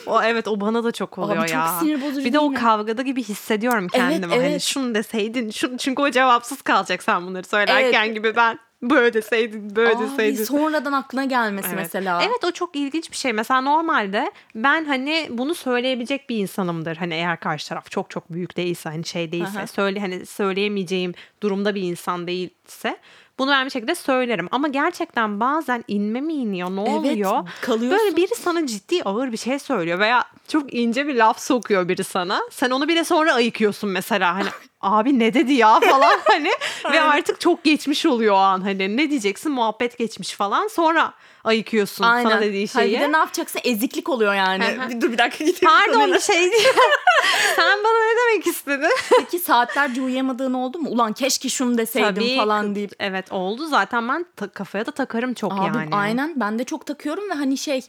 [0.07, 1.79] o evet o bana da çok oluyor Abi çok ya.
[1.81, 2.57] sinir bozucu bir de değil o mi?
[2.57, 4.35] kavgada gibi hissediyorum kendimi.
[4.35, 4.63] Hani evet.
[4.63, 8.15] şunu deseydin, şunu, çünkü o cevapsız kalacak sen bunları söylerken Evet.
[8.15, 10.45] gibi ben böyle deseydin, böyle Abi deseydin.
[10.45, 11.79] sonradan aklına gelmesi Evet.
[11.79, 12.23] mesela.
[12.23, 13.33] Evet o çok ilginç bir şey.
[13.33, 16.97] Mesela normalde ben hani bunu söyleyebilecek bir insanımdır.
[16.97, 19.67] Hani eğer karşı taraf çok çok büyük değilse hani şey değilse Aha.
[19.67, 22.97] söyle hani söyleyemeyeceğim durumda bir insan değilse
[23.39, 24.49] Bunu ben bir şekilde söylerim.
[24.51, 27.49] Ama gerçekten bazen inme mi iniyor ne oluyor?
[27.61, 27.99] kalıyorsun.
[27.99, 32.05] Böyle biri sana ciddi ağır bir şey söylüyor veya çok ince bir laf sokuyor biri
[32.05, 32.41] sana.
[32.51, 34.49] Sen onu bile sonra ayıkıyorsun mesela hani
[34.83, 36.51] abi ne dedi ya falan hani
[36.93, 41.13] ve artık çok geçmiş oluyor o an hani ne diyeceksin muhabbet geçmiş falan sonra
[41.45, 42.31] ayıkıyorsun Aynen.
[42.31, 42.97] sana dediği Hayır, şeyi.
[43.01, 43.61] bir de ne yapacaksın?
[43.65, 44.65] Eziklik oluyor yani.
[44.91, 45.65] Bir dur bir dakika gideyim.
[45.65, 46.51] Pardon bir şey.
[47.57, 48.91] Sen bana ne demek istedin?
[49.19, 50.89] Peki saatlerce uyuyamadığın oldu mu?
[50.91, 52.93] Ulan keşke şunu deseydim falan deyip.
[52.99, 55.89] Evet oldu zaten ben ta- kafaya da takarım çok Abi yani.
[55.95, 57.81] aynen ben de çok takıyorum ve hani şey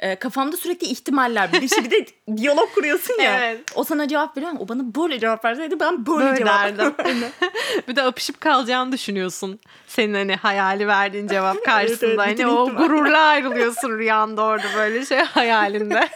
[0.00, 1.52] e, kafamda sürekli ihtimaller.
[1.52, 3.38] Bir şey bir de diyalog kuruyorsun ya.
[3.38, 3.60] Evet.
[3.74, 6.94] O sana cevap veriyor ama o bana böyle cevap verseydi ben böyle, Böyle cevap derdim.
[7.88, 9.60] bir de apışıp kalacağını düşünüyorsun.
[9.86, 12.06] Senin hani hayali verdiğin cevap karşısında.
[12.10, 12.82] evet, hani bütün o ihtimal.
[12.82, 16.08] gururla ayrılıyorsun rüyanda orada böyle şey hayalinde.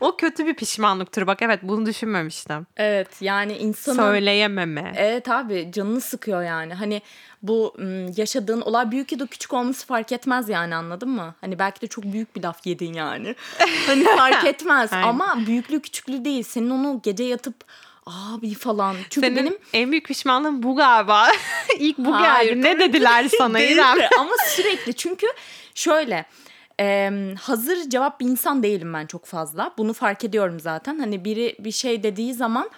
[0.00, 2.66] o kötü bir pişmanlıktır bak evet bunu düşünmemiştim.
[2.76, 3.96] Evet yani insanın...
[3.96, 4.92] Söyleyememe.
[4.96, 6.74] Evet abi canını sıkıyor yani.
[6.74, 7.02] Hani
[7.42, 7.76] bu
[8.16, 11.34] yaşadığın olay büyük ya da küçük olması fark etmez yani anladın mı?
[11.40, 13.34] Hani belki de çok büyük bir laf yedin yani.
[13.86, 16.42] Hani fark etmez ama büyüklüğü küçüklüğü değil.
[16.42, 17.64] Senin onu gece yatıp
[18.06, 18.96] abi falan.
[19.10, 21.28] Çünkü Senin benim en büyük pişmanlığın bu galiba.
[21.78, 22.62] İlk bu Hayır, geldi.
[22.62, 23.98] Ne dediler sana İrem?
[24.18, 25.26] ama sürekli çünkü
[25.74, 26.26] şöyle
[26.80, 29.74] e, hazır cevap bir insan değilim ben çok fazla.
[29.78, 30.98] Bunu fark ediyorum zaten.
[30.98, 32.70] Hani biri bir şey dediği zaman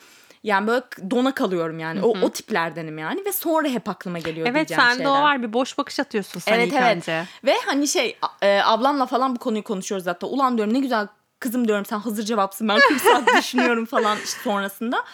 [0.42, 2.02] yani böyle dona kalıyorum yani.
[2.02, 5.10] O, o tiplerdenim yani ve sonra hep aklıma geliyor Evet diyeceğim sende şeyler.
[5.10, 6.96] o var bir boş bakış atıyorsun sen Evet ilk evet.
[6.96, 7.24] önce.
[7.44, 10.26] Ve hani şey e, ablamla falan bu konuyu konuşuyoruz hatta.
[10.26, 11.06] Ulan diyorum ne güzel
[11.40, 15.04] kızım diyorum sen hazır cevapsın ben 40 saat düşünüyorum falan işte sonrasında.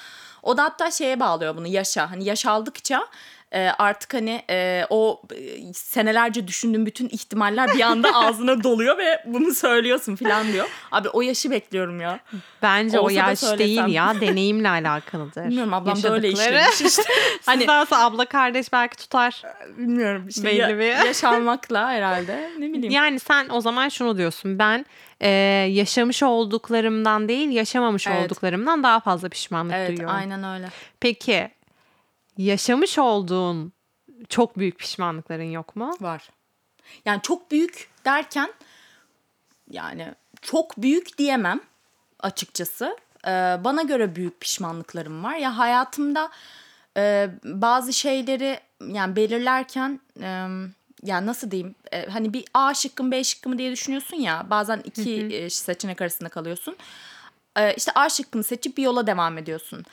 [0.43, 2.11] O da hatta şeye bağlıyor bunu yaşa.
[2.11, 3.07] Hani yaş aldıkça
[3.53, 9.23] e, artık hani e, o e, senelerce düşündüğün bütün ihtimaller bir anda ağzına doluyor ve
[9.27, 10.69] bunu söylüyorsun falan diyor.
[10.93, 12.21] Abi o yaşı bekliyorum ya.
[12.63, 15.45] Bence o Olsa da yaş değil ya deneyimle alakalıdır.
[15.45, 17.03] Bilmiyorum ablam da öyle işlemiş işte.
[17.47, 19.43] Hani hani abla kardeş belki tutar.
[19.79, 22.91] bilmiyorum işte Belli ya- bir- yaş almakla herhalde ne bileyim.
[22.93, 24.59] Yani sen o zaman şunu diyorsun.
[24.59, 24.87] Ben
[25.21, 25.29] e,
[25.71, 28.25] yaşamış olduklarımdan değil, yaşamamış Evet.
[28.25, 30.17] olduklarımdan daha fazla pişmanlık evet duyuyorum.
[30.17, 30.69] aynen öyle.
[31.01, 31.51] Peki
[32.39, 33.73] yaşamış olduğun
[34.29, 35.97] çok büyük pişmanlıkların yok mu?
[36.01, 36.31] Var.
[37.05, 38.53] Yani çok büyük derken
[39.71, 41.61] yani çok büyük diyemem
[42.21, 42.97] açıkçası.
[43.27, 43.31] Ee,
[43.65, 45.37] bana göre büyük pişmanlıklarım var.
[45.37, 46.31] Ya hayatımda
[46.97, 50.47] e, bazı şeyleri yani belirlerken e,
[51.03, 54.47] yani nasıl diyeyim e, hani bir A şıkkı mı B şıkkı mı diye düşünüyorsun ya
[54.51, 56.77] bazen iki e, seçenek arasında kalıyorsun.
[57.57, 59.85] E, işte A şıkkını seçip bir yola devam ediyorsun.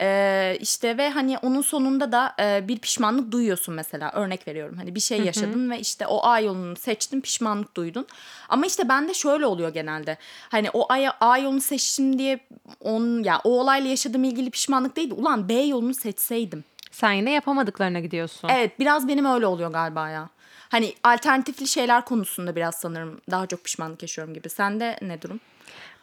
[0.00, 4.94] E, işte ve hani onun sonunda da e, bir pişmanlık duyuyorsun mesela örnek veriyorum hani
[4.94, 8.06] bir şey yaşadın ve işte o A yolunu seçtin pişmanlık duydun
[8.48, 12.40] ama işte bende şöyle oluyor genelde hani o A, A yolunu seçtim diye
[12.80, 18.00] on ya o olayla yaşadığım ilgili pişmanlık değil ulan B yolunu seçseydim Sen yine yapamadıklarına
[18.00, 18.48] gidiyorsun.
[18.48, 20.28] Evet biraz benim öyle oluyor galiba ya.
[20.68, 24.48] Hani alternatifli şeyler konusunda biraz sanırım daha çok pişmanlık yaşıyorum gibi.
[24.48, 25.40] Sende ne durum?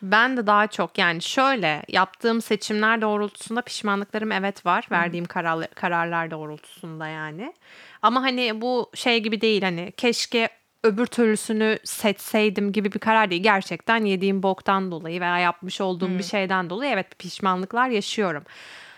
[0.01, 4.88] Ben de daha çok yani şöyle yaptığım seçimler doğrultusunda pişmanlıklarım evet var.
[4.91, 7.53] Verdiğim karar, kararlar doğrultusunda yani.
[8.01, 10.49] Ama hani bu şey gibi değil hani keşke
[10.83, 13.43] öbür türlüsünü seçseydim gibi bir karar değil.
[13.43, 18.43] Gerçekten yediğim boktan dolayı veya yapmış olduğum bir şeyden dolayı evet pişmanlıklar yaşıyorum.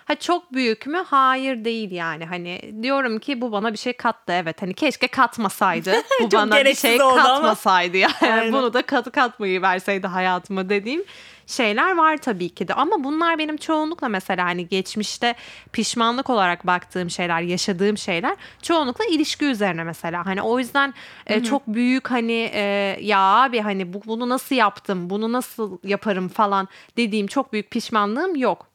[0.07, 1.03] Ha çok büyük mü?
[1.07, 2.25] Hayır değil yani.
[2.25, 4.61] Hani diyorum ki bu bana bir şey kattı evet.
[4.61, 5.93] Hani keşke katmasaydı.
[6.21, 7.23] Bu bana bir şey oldu ama.
[7.23, 8.13] katmasaydı yani.
[8.21, 8.53] Aynen.
[8.53, 11.03] Bunu da katı katmayı verseydi hayatıma dediğim
[11.47, 12.73] şeyler var tabii ki de.
[12.73, 15.35] Ama bunlar benim çoğunlukla mesela hani geçmişte
[15.71, 20.25] pişmanlık olarak baktığım şeyler, yaşadığım şeyler çoğunlukla ilişki üzerine mesela.
[20.25, 20.93] Hani o yüzden
[21.27, 26.27] e, çok büyük hani e, ya abi hani bu, bunu nasıl yaptım, bunu nasıl yaparım
[26.27, 26.67] falan
[26.97, 28.66] dediğim çok büyük pişmanlığım yok.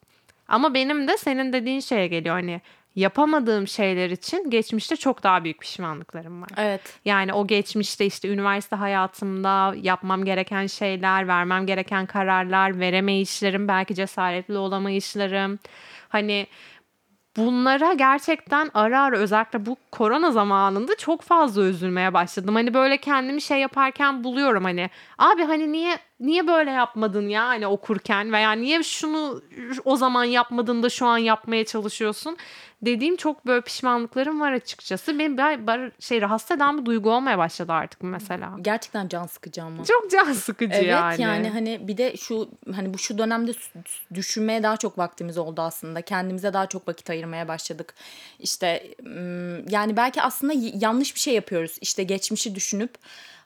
[0.52, 2.60] Ama benim de senin dediğin şeye geliyor hani
[2.96, 6.50] yapamadığım şeyler için geçmişte çok daha büyük pişmanlıklarım var.
[6.56, 6.80] Evet.
[7.04, 14.56] Yani o geçmişte işte üniversite hayatımda yapmam gereken şeyler, vermem gereken kararlar, veremeyişlerim, belki cesaretli
[14.56, 15.58] olamayışlarım.
[16.08, 16.46] Hani
[17.36, 22.54] bunlara gerçekten ara ara özellikle bu korona zamanında çok fazla üzülmeye başladım.
[22.54, 27.66] Hani böyle kendimi şey yaparken buluyorum hani abi hani niye niye böyle yapmadın ya hani
[27.66, 29.42] okurken veya niye şunu
[29.84, 32.36] o zaman yapmadın da şu an yapmaya çalışıyorsun
[32.82, 35.18] dediğim çok böyle pişmanlıklarım var açıkçası.
[35.18, 38.56] Beni ben, ben şey rahatsız eden bir duygu olmaya başladı artık mesela.
[38.62, 39.84] Gerçekten can sıkıcı ama.
[39.84, 41.22] Çok can sıkıcı Evet yani.
[41.22, 41.48] yani.
[41.48, 43.52] hani bir de şu hani bu şu dönemde
[44.14, 46.02] düşünmeye daha çok vaktimiz oldu aslında.
[46.02, 47.94] Kendimize daha çok vakit ayırmaya başladık.
[48.38, 48.94] İşte
[49.70, 51.78] yani belki aslında yanlış bir şey yapıyoruz.
[51.80, 52.94] İşte geçmişi düşünüp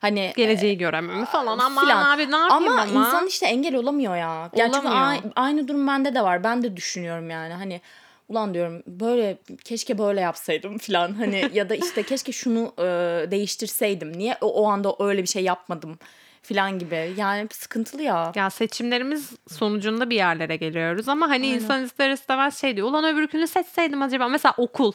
[0.00, 2.10] hani Geleceği görememi falan ama filan.
[2.16, 3.06] abi ne yapayım ama, ama.
[3.06, 4.50] insan işte engel olamıyor ya.
[4.56, 5.22] Yani çünkü Olamıyor.
[5.36, 6.44] a- aynı durum bende de var.
[6.44, 7.80] Ben de düşünüyorum yani hani
[8.28, 12.82] ulan diyorum böyle keşke böyle yapsaydım falan hani ya da işte keşke şunu e,
[13.30, 14.18] değiştirseydim.
[14.18, 15.98] Niye o, o anda öyle bir şey yapmadım
[16.42, 17.12] falan gibi.
[17.16, 18.32] Yani sıkıntılı ya.
[18.34, 22.88] Ya seçimlerimiz sonucunda bir yerlere geliyoruz ama hani insan ister istemez şey diyor.
[22.88, 24.92] Ulan öbürkünü seçseydim acaba mesela okul.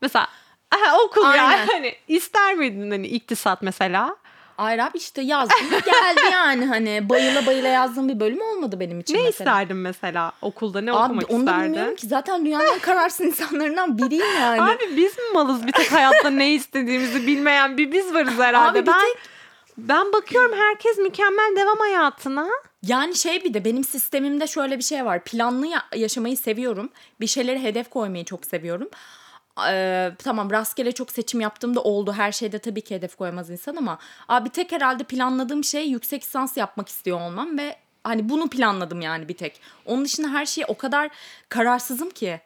[0.00, 0.26] Mesela
[0.70, 1.66] aha, okul ya Aynen.
[1.66, 4.16] hani ister miydin hani iktisat mesela?
[4.62, 9.14] Hayır abi işte yazdım geldi yani hani bayıla bayıla yazdığım bir bölüm olmadı benim için
[9.14, 9.50] Ne mesela.
[9.50, 11.64] isterdin mesela okulda ne Abi okumak onu isterdin?
[11.64, 14.62] bilmiyorum ki zaten dünyanın kararsız insanlarından biriyim yani.
[14.62, 18.78] Abi biz mi malız bir tek hayatta ne istediğimizi bilmeyen bir biz varız herhalde.
[18.78, 19.18] Abi ben tek-
[19.78, 22.48] ben bakıyorum herkes mükemmel devam hayatına.
[22.86, 25.24] Yani şey bir de benim sistemimde şöyle bir şey var.
[25.24, 26.90] Planlı ya- yaşamayı seviyorum.
[27.20, 28.88] Bir şeyleri hedef koymayı çok seviyorum.
[29.68, 32.12] Ee, tamam rastgele çok seçim yaptığımda oldu.
[32.12, 36.56] Her şeyde tabii ki hedef koymaz insan ama abi tek herhalde planladığım şey yüksek lisans
[36.56, 39.60] yapmak istiyor olmam ve hani bunu planladım yani bir tek.
[39.86, 41.10] Onun dışında her şeye o kadar
[41.48, 42.40] kararsızım ki.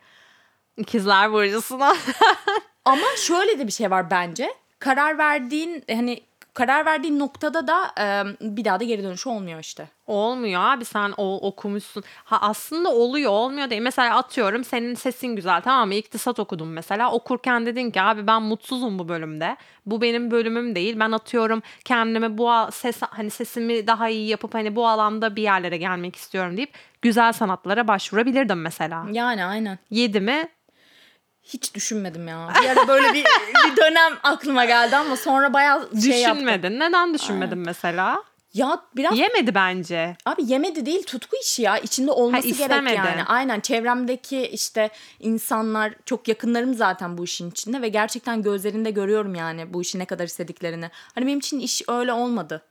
[0.77, 1.97] İkizler burcusuna.
[2.85, 4.55] Ama şöyle de bir şey var bence.
[4.79, 6.23] Karar verdiğin hani
[6.57, 9.89] karar verdiğin noktada da e, bir daha da geri dönüşü olmuyor işte.
[10.07, 12.05] Olmuyor abi sen o okumuşsun.
[12.25, 13.83] Ha aslında oluyor olmuyor değil.
[13.83, 15.95] Mesela atıyorum senin sesin güzel tamam mı?
[15.95, 17.13] İktisat okudum mesela.
[17.13, 19.57] Okurken dedin ki abi ben mutsuzum bu bölümde.
[19.87, 20.99] Bu benim bölümüm değil.
[21.01, 25.77] Ben atıyorum kendime bu ses hani sesimi daha iyi yapıp hani bu alanda bir yerlere
[25.77, 29.07] gelmek istiyorum deyip güzel sanatlara başvurabilirdim mesela.
[29.13, 29.79] Yani aynen.
[29.91, 30.49] Yedi mi?
[31.47, 32.49] Hiç düşünmedim ya.
[32.63, 33.25] Bir ara böyle bir,
[33.71, 36.47] bir dönem aklıma geldi ama sonra bayağı şey yaptım.
[36.47, 36.81] Düşünmedin.
[36.81, 38.23] Neden düşünmedin mesela?
[38.55, 40.17] Ya biraz Yemedi bence.
[40.27, 41.79] abi yemedi değil tutku işi ya.
[41.79, 42.97] İçinde olması gerek istemedi.
[42.97, 43.25] yani.
[43.25, 49.75] Aynen çevremdeki işte insanlar çok yakınlarım zaten bu işin içinde ve gerçekten gözlerinde görüyorum yani
[49.75, 50.91] bu işi ne kadar istediklerini.
[51.15, 52.63] Hani benim için iş öyle olmadı.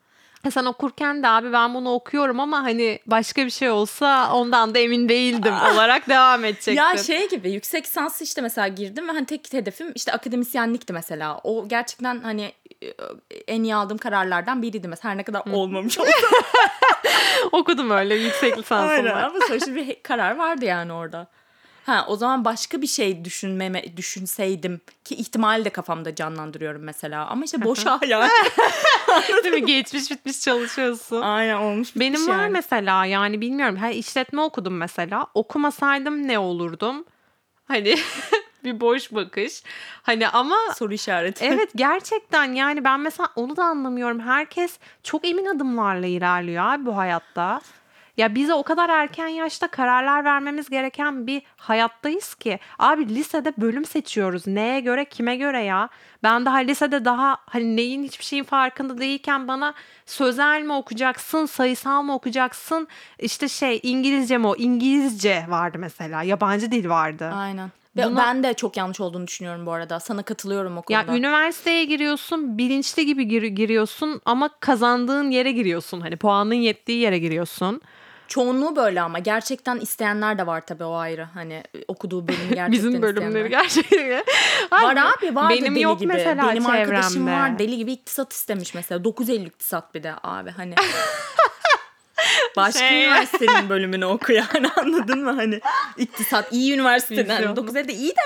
[0.51, 4.79] Sen okurken de abi ben bunu okuyorum ama hani başka bir şey olsa ondan da
[4.79, 6.73] emin değildim olarak devam edecektin.
[6.73, 11.39] Ya şey gibi yüksek lisansı işte mesela girdim ve hani tek hedefim işte akademisyenlikti mesela.
[11.43, 12.53] O gerçekten hani
[12.83, 12.87] e,
[13.47, 16.11] en iyi aldığım kararlardan biriydi mesela her ne kadar olmamış olsa.
[17.51, 19.23] Okudum öyle yüksek lisansım Aynen var.
[19.23, 21.27] ama sonuçta bir karar vardı yani orada.
[21.85, 27.45] Ha o zaman başka bir şey düşünmeme düşünseydim ki ihtimali de kafamda canlandırıyorum mesela ama
[27.45, 28.29] işte boşa yani.
[29.43, 29.65] Değil mi?
[29.65, 31.21] Geçmiş bitmiş çalışıyorsun.
[31.21, 31.95] Aynen olmuş.
[31.95, 32.51] Benim bitmiş var yani.
[32.51, 33.75] mesela yani bilmiyorum.
[33.75, 35.27] Ha, işletme okudum mesela.
[35.33, 37.05] Okumasaydım ne olurdum?
[37.65, 37.95] Hani
[38.63, 39.63] bir boş bakış.
[40.03, 41.45] Hani ama soru işareti.
[41.45, 44.19] evet gerçekten yani ben mesela onu da anlamıyorum.
[44.19, 47.61] Herkes çok emin adımlarla ilerliyor abi bu hayatta.
[48.17, 52.59] Ya bize o kadar erken yaşta kararlar vermemiz gereken bir hayattayız ki.
[52.79, 54.47] Abi lisede bölüm seçiyoruz.
[54.47, 55.89] Neye göre, kime göre ya?
[56.23, 59.73] Ben daha lisede daha hani neyin hiçbir şeyin farkında değilken bana
[60.05, 62.87] sözel mi okuyacaksın, sayısal mı okuyacaksın?
[63.19, 64.55] İşte şey İngilizce mi o?
[64.55, 66.23] İngilizce vardı mesela.
[66.23, 67.31] Yabancı dil vardı.
[67.35, 67.71] Aynen.
[67.97, 69.99] Buna- Ben de çok yanlış olduğunu düşünüyorum bu arada.
[69.99, 71.11] Sana katılıyorum o konuda.
[71.11, 76.01] Ya üniversiteye giriyorsun, bilinçli gibi gir- giriyorsun ama kazandığın yere giriyorsun.
[76.01, 77.81] Hani puanın yettiği yere giriyorsun.
[78.27, 81.27] Çoğunluğu böyle ama gerçekten isteyenler de var tabii o ayrı.
[81.33, 83.49] Hani okuduğu bölüm gerçekten Bizim bölümleri isteyenler.
[83.49, 84.23] gerçekten.
[84.71, 86.13] Var abi var Benim deli yok gibi.
[86.13, 87.31] mesela Benim arkadaşım çevremde.
[87.31, 89.03] var deli gibi iktisat istemiş mesela.
[89.03, 90.75] 9 Eylül iktisat bir de abi hani.
[92.57, 95.61] Başka Şey- üniversitenin bölümünü oku yani anladın mı hani
[95.97, 97.55] iktisat iyi üniversiteden Vizyon.
[97.55, 98.21] 9 Eylül'de iyi de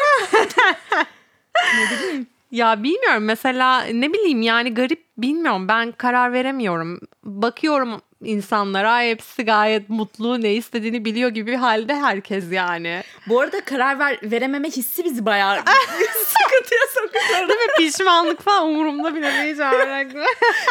[2.52, 7.00] Ya bilmiyorum mesela ne bileyim yani garip bilmiyorum ben karar veremiyorum.
[7.24, 13.04] Bakıyorum insanlara hepsi gayet mutlu ne istediğini biliyor gibi bir halde herkes yani.
[13.28, 15.58] bu arada karar ver, verememe hissi bizi bayağı
[16.26, 17.50] sıkıntıya sokuyor.
[17.50, 17.68] Değil mi?
[17.78, 19.58] Pişmanlık falan umurumda bile değil.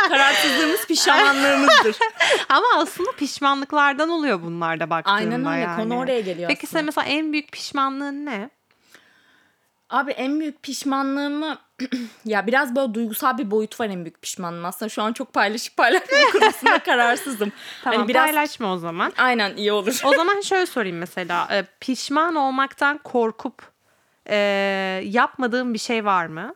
[0.09, 1.97] Kararsızlığımız pişmanlığımızdır.
[2.49, 5.83] Ama aslında pişmanlıklardan oluyor bunlar da baktığında Aynen öyle yani.
[5.83, 6.79] konu oraya geliyor Peki aslında.
[6.79, 8.51] sen mesela en büyük pişmanlığın ne?
[9.91, 11.59] Abi en büyük pişmanlığımı
[12.25, 14.65] ya biraz böyle duygusal bir boyut var en büyük pişmanlığım.
[14.65, 17.53] Aslında şu an çok paylaşıp paylaşmama konusunda kararsızım.
[17.85, 19.13] Tamam hani biraz paylaşma o zaman.
[19.19, 20.01] aynen iyi olur.
[20.05, 21.49] O zaman şöyle sorayım mesela.
[21.53, 23.63] e, Pişman olmaktan korkup
[24.31, 24.37] e,
[25.05, 26.55] yapmadığın bir şey var mı?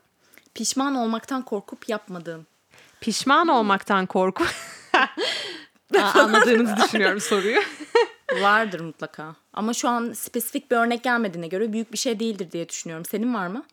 [0.55, 2.47] Pişman olmaktan korkup yapmadığım.
[3.01, 4.49] Pişman olmaktan korkup...
[5.99, 7.61] Aa, Anladığınızı düşünüyorum soruyu.
[8.41, 9.35] Vardır mutlaka.
[9.53, 13.05] Ama şu an spesifik bir örnek gelmediğine göre büyük bir şey değildir diye düşünüyorum.
[13.05, 13.65] Senin var mı?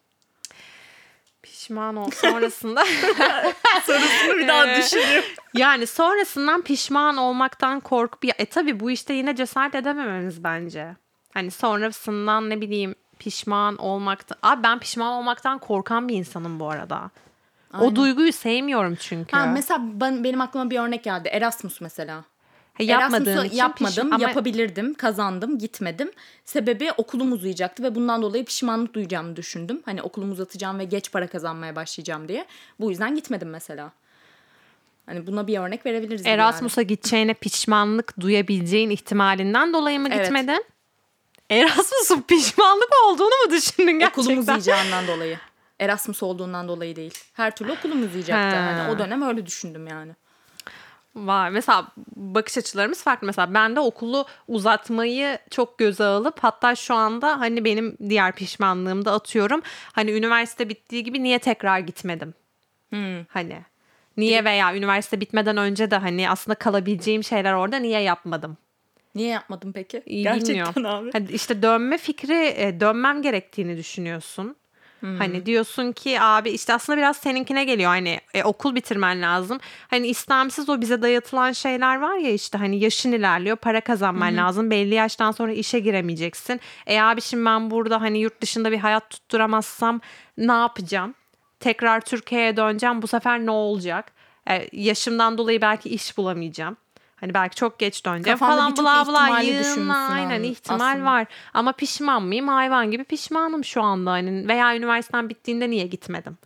[1.43, 2.85] Pişman ol sonrasında.
[3.85, 5.23] Sorusunu bir daha düşünüyorum.
[5.53, 10.95] yani sonrasından pişman olmaktan korkup ya e tabii bu işte yine cesaret edemememiz bence.
[11.33, 14.37] Hani sonrasından ne bileyim pişman olmaktan.
[14.43, 17.09] Abi ben pişman olmaktan korkan bir insanım bu arada.
[17.79, 19.37] O duyguyu sevmiyorum çünkü.
[19.37, 21.27] Ha, mesela ben, benim aklıma bir örnek geldi.
[21.27, 22.23] Erasmus mesela.
[22.79, 26.11] Erasmus'u için yapmadım, piş- ama- yapabilirdim, kazandım, gitmedim.
[26.45, 29.81] Sebebi okulum uzayacaktı ve bundan dolayı pişmanlık duyacağımı düşündüm.
[29.85, 32.45] Hani okulumu uzatacağım ve geç para kazanmaya başlayacağım diye.
[32.79, 33.91] Bu yüzden gitmedim mesela.
[35.05, 36.25] Hani buna bir örnek verebiliriz.
[36.25, 40.23] Erasmus'a gideceğine pişmanlık duyabileceğin ihtimalinden dolayı mı Evet.
[40.25, 40.65] gitmedin?
[41.49, 43.99] Erasmus'un pişmanlık olduğunu mu düşündün yani.
[43.99, 44.21] gerçekten?
[44.21, 45.37] Okulum uzayacağından dolayı.
[45.79, 47.13] Erasmus olduğundan dolayı değil.
[47.33, 48.57] Her türlü okulum uzayacaktı.
[48.59, 48.65] Ha.
[48.65, 50.11] Hani o dönem öyle düşündüm yani.
[51.15, 51.49] Var.
[51.49, 53.27] Mesela bakış açılarımız farklı.
[53.27, 59.13] Mesela ben de okulu uzatmayı çok göze alıp hatta şu anda hani benim diğer pişmanlığımda
[59.13, 59.61] atıyorum.
[59.93, 62.33] Hani üniversite bittiği gibi niye tekrar gitmedim?
[62.89, 63.25] Hmm.
[63.29, 63.61] Hani
[64.17, 68.57] niye veya üniversite bitmeden önce de hani aslında kalabileceğim şeyler orada niye yapmadım?
[69.15, 70.03] Niye yapmadım peki?
[70.05, 70.85] İyi Gerçekten bilmiyorum.
[70.85, 71.11] abi.
[71.11, 74.55] Hani işte dönme fikri e, dönmem gerektiğini düşünüyorsun.
[74.99, 75.17] Hmm.
[75.17, 79.59] Hani diyorsun ki abi işte aslında biraz seninkine geliyor hani e, okul bitirmen lazım.
[79.87, 84.71] Hani istemsiz o bize dayatılan şeyler var ya işte hani yaşın ilerliyor para kazanman lazım.
[84.71, 86.59] Belli yaştan sonra işe giremeyeceksin.
[86.87, 90.01] E abi şimdi ben burada hani yurt dışında bir hayat tutturamazsam
[90.37, 91.15] ne yapacağım?
[91.59, 94.11] Tekrar Türkiye'ye döneceğim bu sefer ne olacak?
[94.49, 96.77] E, yaşımdan dolayı belki iş bulamayacağım.
[97.19, 101.05] Hani belki çok geç döneceğim Kafanda falan bla bla yığınla aynen ihtimal aslında.
[101.05, 101.25] var.
[101.53, 102.47] Ama pişman mıyım?
[102.47, 104.11] Hayvan gibi pişmanım şu anda.
[104.11, 106.37] Hani veya üniversiteden bittiğinde niye gitmedim?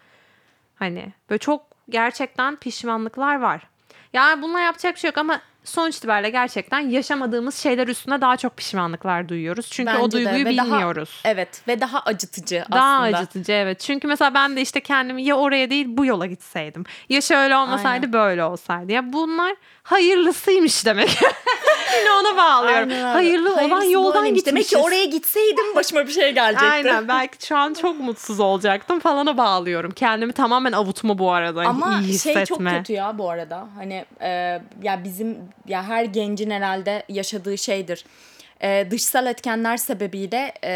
[0.75, 3.67] Hani böyle çok gerçekten pişmanlıklar var.
[4.13, 8.57] Yani bununla yapacak bir şey yok ama sonuç itibariyle gerçekten yaşamadığımız şeyler üstüne daha çok
[8.57, 9.67] pişmanlıklar duyuyoruz.
[9.71, 10.25] Çünkü o Bence de.
[10.25, 11.21] duyguyu Ve daha- bilmiyoruz.
[11.25, 13.17] Evet ve daha acıtıcı Daha aslında.
[13.17, 13.79] acıtıcı evet.
[13.79, 16.83] Çünkü mesela ben de işte kendimi ya oraya değil bu yola gitseydim.
[17.09, 18.13] Ya şöyle olmasaydı Aynen.
[18.13, 18.91] böyle olsaydı.
[18.91, 21.19] Ya bunlar hayırlısıymış demek.
[21.99, 22.89] Yine ona bağlıyorum.
[22.89, 23.13] Aynen.
[23.13, 24.43] Hayırlı olan Hayırlısı yoldan böyleymiş.
[24.43, 24.71] gitmişiz.
[24.71, 26.65] Demek ki oraya gitseydim başıma bir şey gelecekti.
[26.65, 29.91] Aynen belki şu an çok mutsuz olacaktım falana bağlıyorum.
[29.91, 31.61] Kendimi tamamen avutma bu arada.
[31.61, 32.33] Ama iyi hissetme.
[32.33, 33.67] şey çok kötü ya bu arada.
[33.75, 38.05] Hani e, ya bizim ya her gencin herhalde yaşadığı şeydir.
[38.61, 40.73] E, dışsal etkenler sebebiyle e,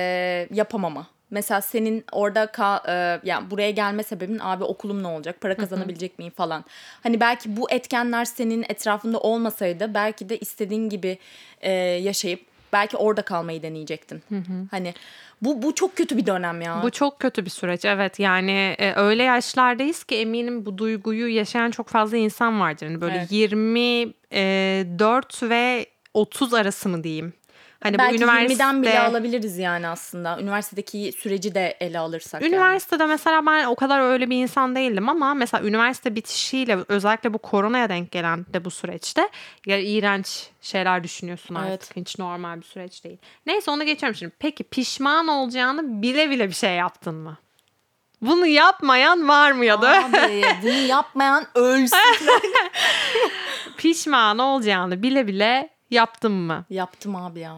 [0.53, 1.07] yapamama.
[1.31, 5.41] Mesela senin orada ka, e, yani buraya gelme sebebin abi okulum ne olacak?
[5.41, 6.65] Para kazanabilecek miyim falan.
[7.03, 11.17] Hani belki bu etkenler senin etrafında olmasaydı belki de istediğin gibi
[11.61, 12.41] e, yaşayıp
[12.73, 14.23] belki orada kalmayı deneyecektin.
[14.71, 14.93] Hani
[15.41, 16.79] bu bu çok kötü bir dönem ya.
[16.83, 21.71] Bu çok kötü bir süreç evet yani e, öyle yaşlardayız ki eminim bu duyguyu yaşayan
[21.71, 22.85] çok fazla insan vardır.
[22.85, 23.31] Yani böyle Evet.
[23.31, 27.33] 24 ve 30 arası mı diyeyim.
[27.87, 30.39] Hani Belki bu üniversite 20'den bile alabiliriz yani aslında.
[30.41, 32.41] Üniversitedeki süreci de ele alırsak.
[32.41, 32.53] yani.
[32.53, 37.37] Üniversitede mesela ben o kadar öyle bir insan değildim ama mesela üniversite bitişiyle özellikle bu
[37.37, 39.29] koronaya denk gelen de bu süreçte
[39.65, 41.69] ya iğrenç şeyler düşünüyorsun artık.
[41.69, 41.91] Evet.
[41.95, 43.17] Hiç normal bir süreç değil.
[43.45, 44.33] Neyse onu geçiyorum şimdi.
[44.39, 47.37] Peki pişman olacağını bile bile bir şey yaptın mı?
[48.21, 51.97] Bunu yapmayan var mı ya da Abi bunu yapmayan ölsün.
[53.77, 56.65] pişman olacağını bile bile yaptın mı?
[56.69, 57.57] Yaptım abi ya.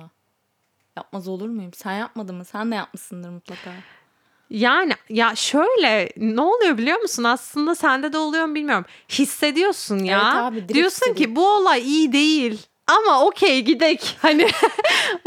[1.00, 1.74] Yapmaz olur muyum?
[1.74, 2.46] Sen yapmadın mı?
[2.46, 3.72] Sen de yapmışsındır mutlaka.
[4.50, 7.24] Yani ya şöyle ne oluyor biliyor musun?
[7.24, 8.86] Aslında sende de oluyor mu bilmiyorum.
[9.10, 10.22] Hissediyorsun ya.
[10.24, 12.68] Evet abi, Diyorsun ki bu olay iyi değil.
[12.88, 14.18] Ama okey gidek.
[14.22, 14.48] Hani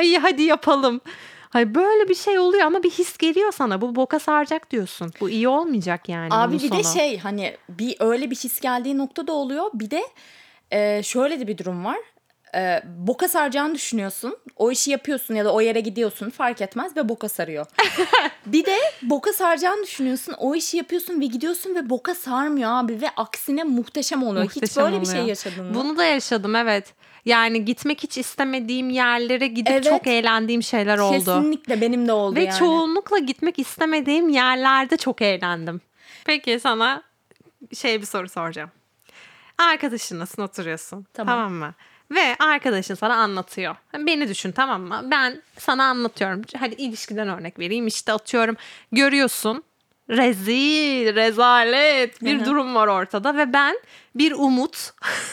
[0.02, 1.00] iyi hadi yapalım.
[1.50, 3.80] Hani böyle bir şey oluyor ama bir his geliyor sana.
[3.80, 5.10] Bu boka saracak diyorsun.
[5.20, 6.34] Bu iyi olmayacak yani.
[6.34, 6.94] Abi bir de sonu.
[6.94, 9.70] şey hani bir öyle bir his geldiği nokta da oluyor.
[9.74, 10.02] Bir de
[10.70, 11.98] e, şöyle de bir durum var.
[12.54, 14.38] E, boka saracağını düşünüyorsun.
[14.56, 17.66] O işi yapıyorsun ya da o yere gidiyorsun fark etmez ve boka sarıyor.
[18.46, 20.34] bir de boka saracağını düşünüyorsun.
[20.38, 24.44] O işi yapıyorsun ve gidiyorsun ve boka sarmıyor abi ve aksine muhteşem oluyor.
[24.44, 25.28] Hiç Muhteşem böyle bir şey oluyor.
[25.28, 25.74] yaşadın mı?
[25.74, 26.94] Bunu da yaşadım evet.
[27.24, 29.84] Yani gitmek hiç istemediğim yerlere gidip Evet.
[29.84, 31.14] çok eğlendiğim şeyler oldu.
[31.18, 32.58] Kesinlikle benim de oldu Ve yani.
[32.58, 35.80] çoğunlukla gitmek istemediğim yerlerde çok eğlendim.
[36.24, 37.02] Peki sana
[37.74, 38.70] şey bir soru soracağım.
[39.58, 41.06] Arkadaşınlasın oturuyorsun.
[41.14, 41.34] Tamam.
[41.36, 41.52] Tamam.
[41.52, 41.74] mı?
[42.14, 43.76] Ve arkadaşın sana anlatıyor.
[43.98, 45.00] Beni düşün tamam mı?
[45.10, 46.42] Ben sana anlatıyorum.
[46.58, 47.86] Hadi ilişkiden örnek vereyim.
[47.86, 48.56] İşte atıyorum
[48.92, 49.64] görüyorsun.
[50.10, 52.46] Rezil, rezalet bir Hı hı.
[52.46, 53.76] durum var ortada ve ben
[54.14, 54.90] bir umut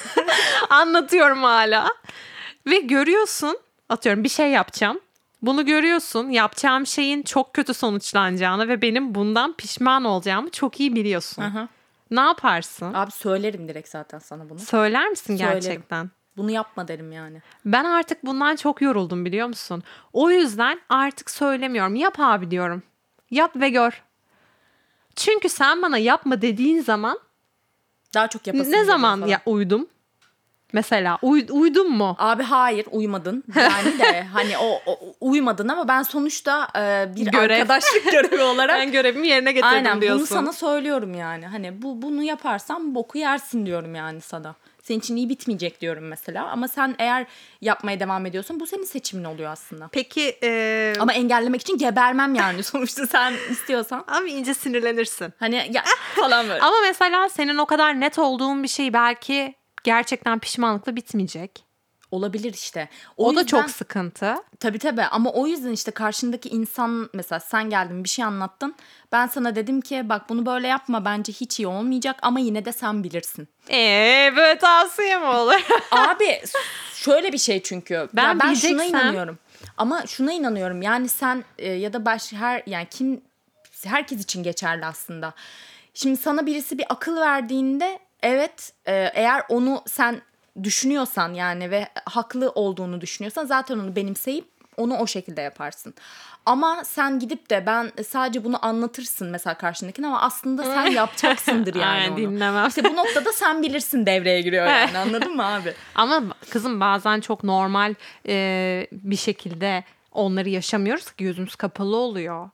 [0.70, 1.88] anlatıyorum hala.
[2.68, 3.58] Ve görüyorsun
[3.90, 5.00] atıyorum bir şey yapacağım.
[5.42, 11.42] Bunu görüyorsun yapacağım şeyin çok kötü sonuçlanacağını ve benim bundan pişman olacağımı çok iyi biliyorsun.
[11.42, 11.68] Aha.
[12.12, 12.94] Ne yaparsın?
[12.94, 14.60] Abi söylerim direkt zaten sana bunu.
[14.60, 15.54] Söyler misin Söylerim.
[15.62, 16.12] gerçekten?
[16.40, 17.42] Bunu yapma derim yani.
[17.66, 19.84] Ben artık bundan çok yoruldum biliyor musun?
[20.14, 21.96] O yüzden artık söylemiyorum.
[21.96, 22.84] Yap abi diyorum.
[23.32, 24.04] Yap ve gör.
[25.16, 27.20] Çünkü sen bana yapma dediğin zaman
[28.14, 29.28] Daha çok yapasın ne zaman falan.
[29.32, 29.88] ya uydum?
[30.74, 32.16] Mesela uy, uydun mu?
[32.20, 33.44] Abi hayır uymadın.
[33.56, 37.54] Yani de hani o, o uymadın ama ben sonuçta e, bir Görev.
[37.56, 40.20] arkadaşlık görevi olarak Ben görevimi yerine getirdim Aynen diyorsun.
[40.20, 41.48] bunu sana söylüyorum yani.
[41.48, 44.56] Hani bu bunu yaparsan boku yersin diyorum yani sana.
[44.84, 46.48] Senin için iyi bitmeyecek diyorum mesela.
[46.48, 47.26] Ama sen eğer
[47.62, 49.90] yapmaya devam ediyorsan bu senin seçimin oluyor aslında.
[49.92, 54.04] Peki e, Ama engellemek için gebermem yani sonuçta sen istiyorsan.
[54.08, 55.34] abi ince sinirlenirsin.
[55.40, 55.84] Hani ya
[56.16, 56.62] falan böyle.
[56.62, 61.64] Ama mesela senin o kadar net olduğun bir şey belki gerçekten pişmanlıkla bitmeyecek.
[62.12, 62.90] Olabilir işte.
[63.18, 64.36] O, da yüzden- çok sıkıntı.
[64.60, 68.76] Tabii tabii ama o yüzden işte karşındaki insan mesela sen geldin bir şey anlattın.
[69.12, 72.72] Ben sana dedim ki bak bunu böyle yapma bence hiç iyi olmayacak ama yine de
[72.72, 73.48] sen bilirsin.
[73.70, 75.62] Eee böyle tavsiye mi olur?
[75.92, 76.42] Abi
[76.94, 78.10] şöyle bir şey çünkü.
[78.14, 79.40] Ben ya ben şuna bileceksem- inanıyorum.
[79.78, 80.82] Ama şuna inanıyorum.
[80.82, 83.22] Yani sen e, ya da baş her yani kim
[83.86, 85.34] herkes için geçerli aslında.
[85.94, 90.22] Şimdi sana birisi bir akıl verdiğinde evet e, eğer onu sen
[90.64, 94.46] düşünüyorsan yani ve haklı olduğunu düşünüyorsan zaten onu benimseyip
[94.78, 95.94] onu o şekilde yaparsın.
[96.46, 101.86] Ama sen gidip de ben sadece bunu anlatırsın mesela karşındakine ama aslında sen yapacaksındır yani
[101.86, 102.18] Aynen, onu.
[102.18, 102.68] dinlemem.
[102.68, 105.74] İşte bu noktada sen bilirsin devreye giriyor yani anladın mı abi?
[105.96, 107.94] Ama kızım bazen çok normal
[108.28, 112.50] e, bir şekilde onları yaşamıyoruz ki gözümüz kapalı oluyor.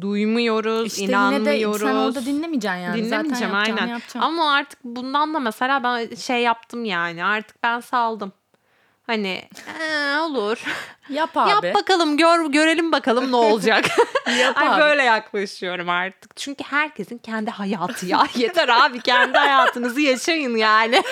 [0.00, 1.80] Duymuyoruz, İşte yine inanmıyoruz.
[1.80, 3.04] de sen orada dinlemeyeceksin yani.
[3.04, 3.86] Dinlemeyeceğim Zaten aynen.
[3.86, 4.18] yapacaksın.
[4.18, 7.24] Ama artık bundan da mesela ben şey yaptım yani.
[7.24, 8.32] Artık ben saldım.
[9.06, 9.42] Hani
[9.80, 10.64] "Ee, olur.
[11.08, 11.50] Yap abi.
[11.66, 13.84] Yap bakalım gör görelim bakalım ne olacak.
[14.40, 14.80] Yap Ay abi.
[14.80, 16.36] böyle yaklaşıyorum artık.
[16.36, 18.26] Çünkü herkesin kendi hayatı ya.
[18.36, 21.02] Yeter abi kendi hayatınızı yaşayın yani.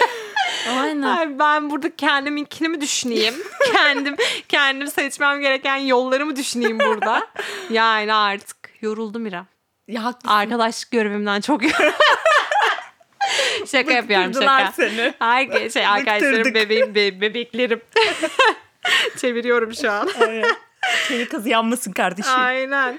[0.81, 1.03] Aynen.
[1.03, 3.35] Ay ben burada kendiminkini mi düşüneyim?
[3.73, 4.17] kendim
[4.49, 7.27] kendim seçmem gereken yolları mı düşüneyim burada?
[7.71, 9.47] Yani artık yoruldum İrem.
[9.89, 10.29] Ya haklısın.
[10.37, 11.93] Arkadaşlık görevimden çok yoruldum.
[13.67, 14.73] şaka yapıyorum şaka.
[14.73, 15.15] seni.
[15.19, 17.81] Herkes şey arkadaşlarım bebeğim be- bebeklerim.
[19.19, 20.09] Çeviriyorum şu an.
[21.09, 22.33] Çevik kazı yanmasın kardeşim.
[22.37, 22.99] Aynen.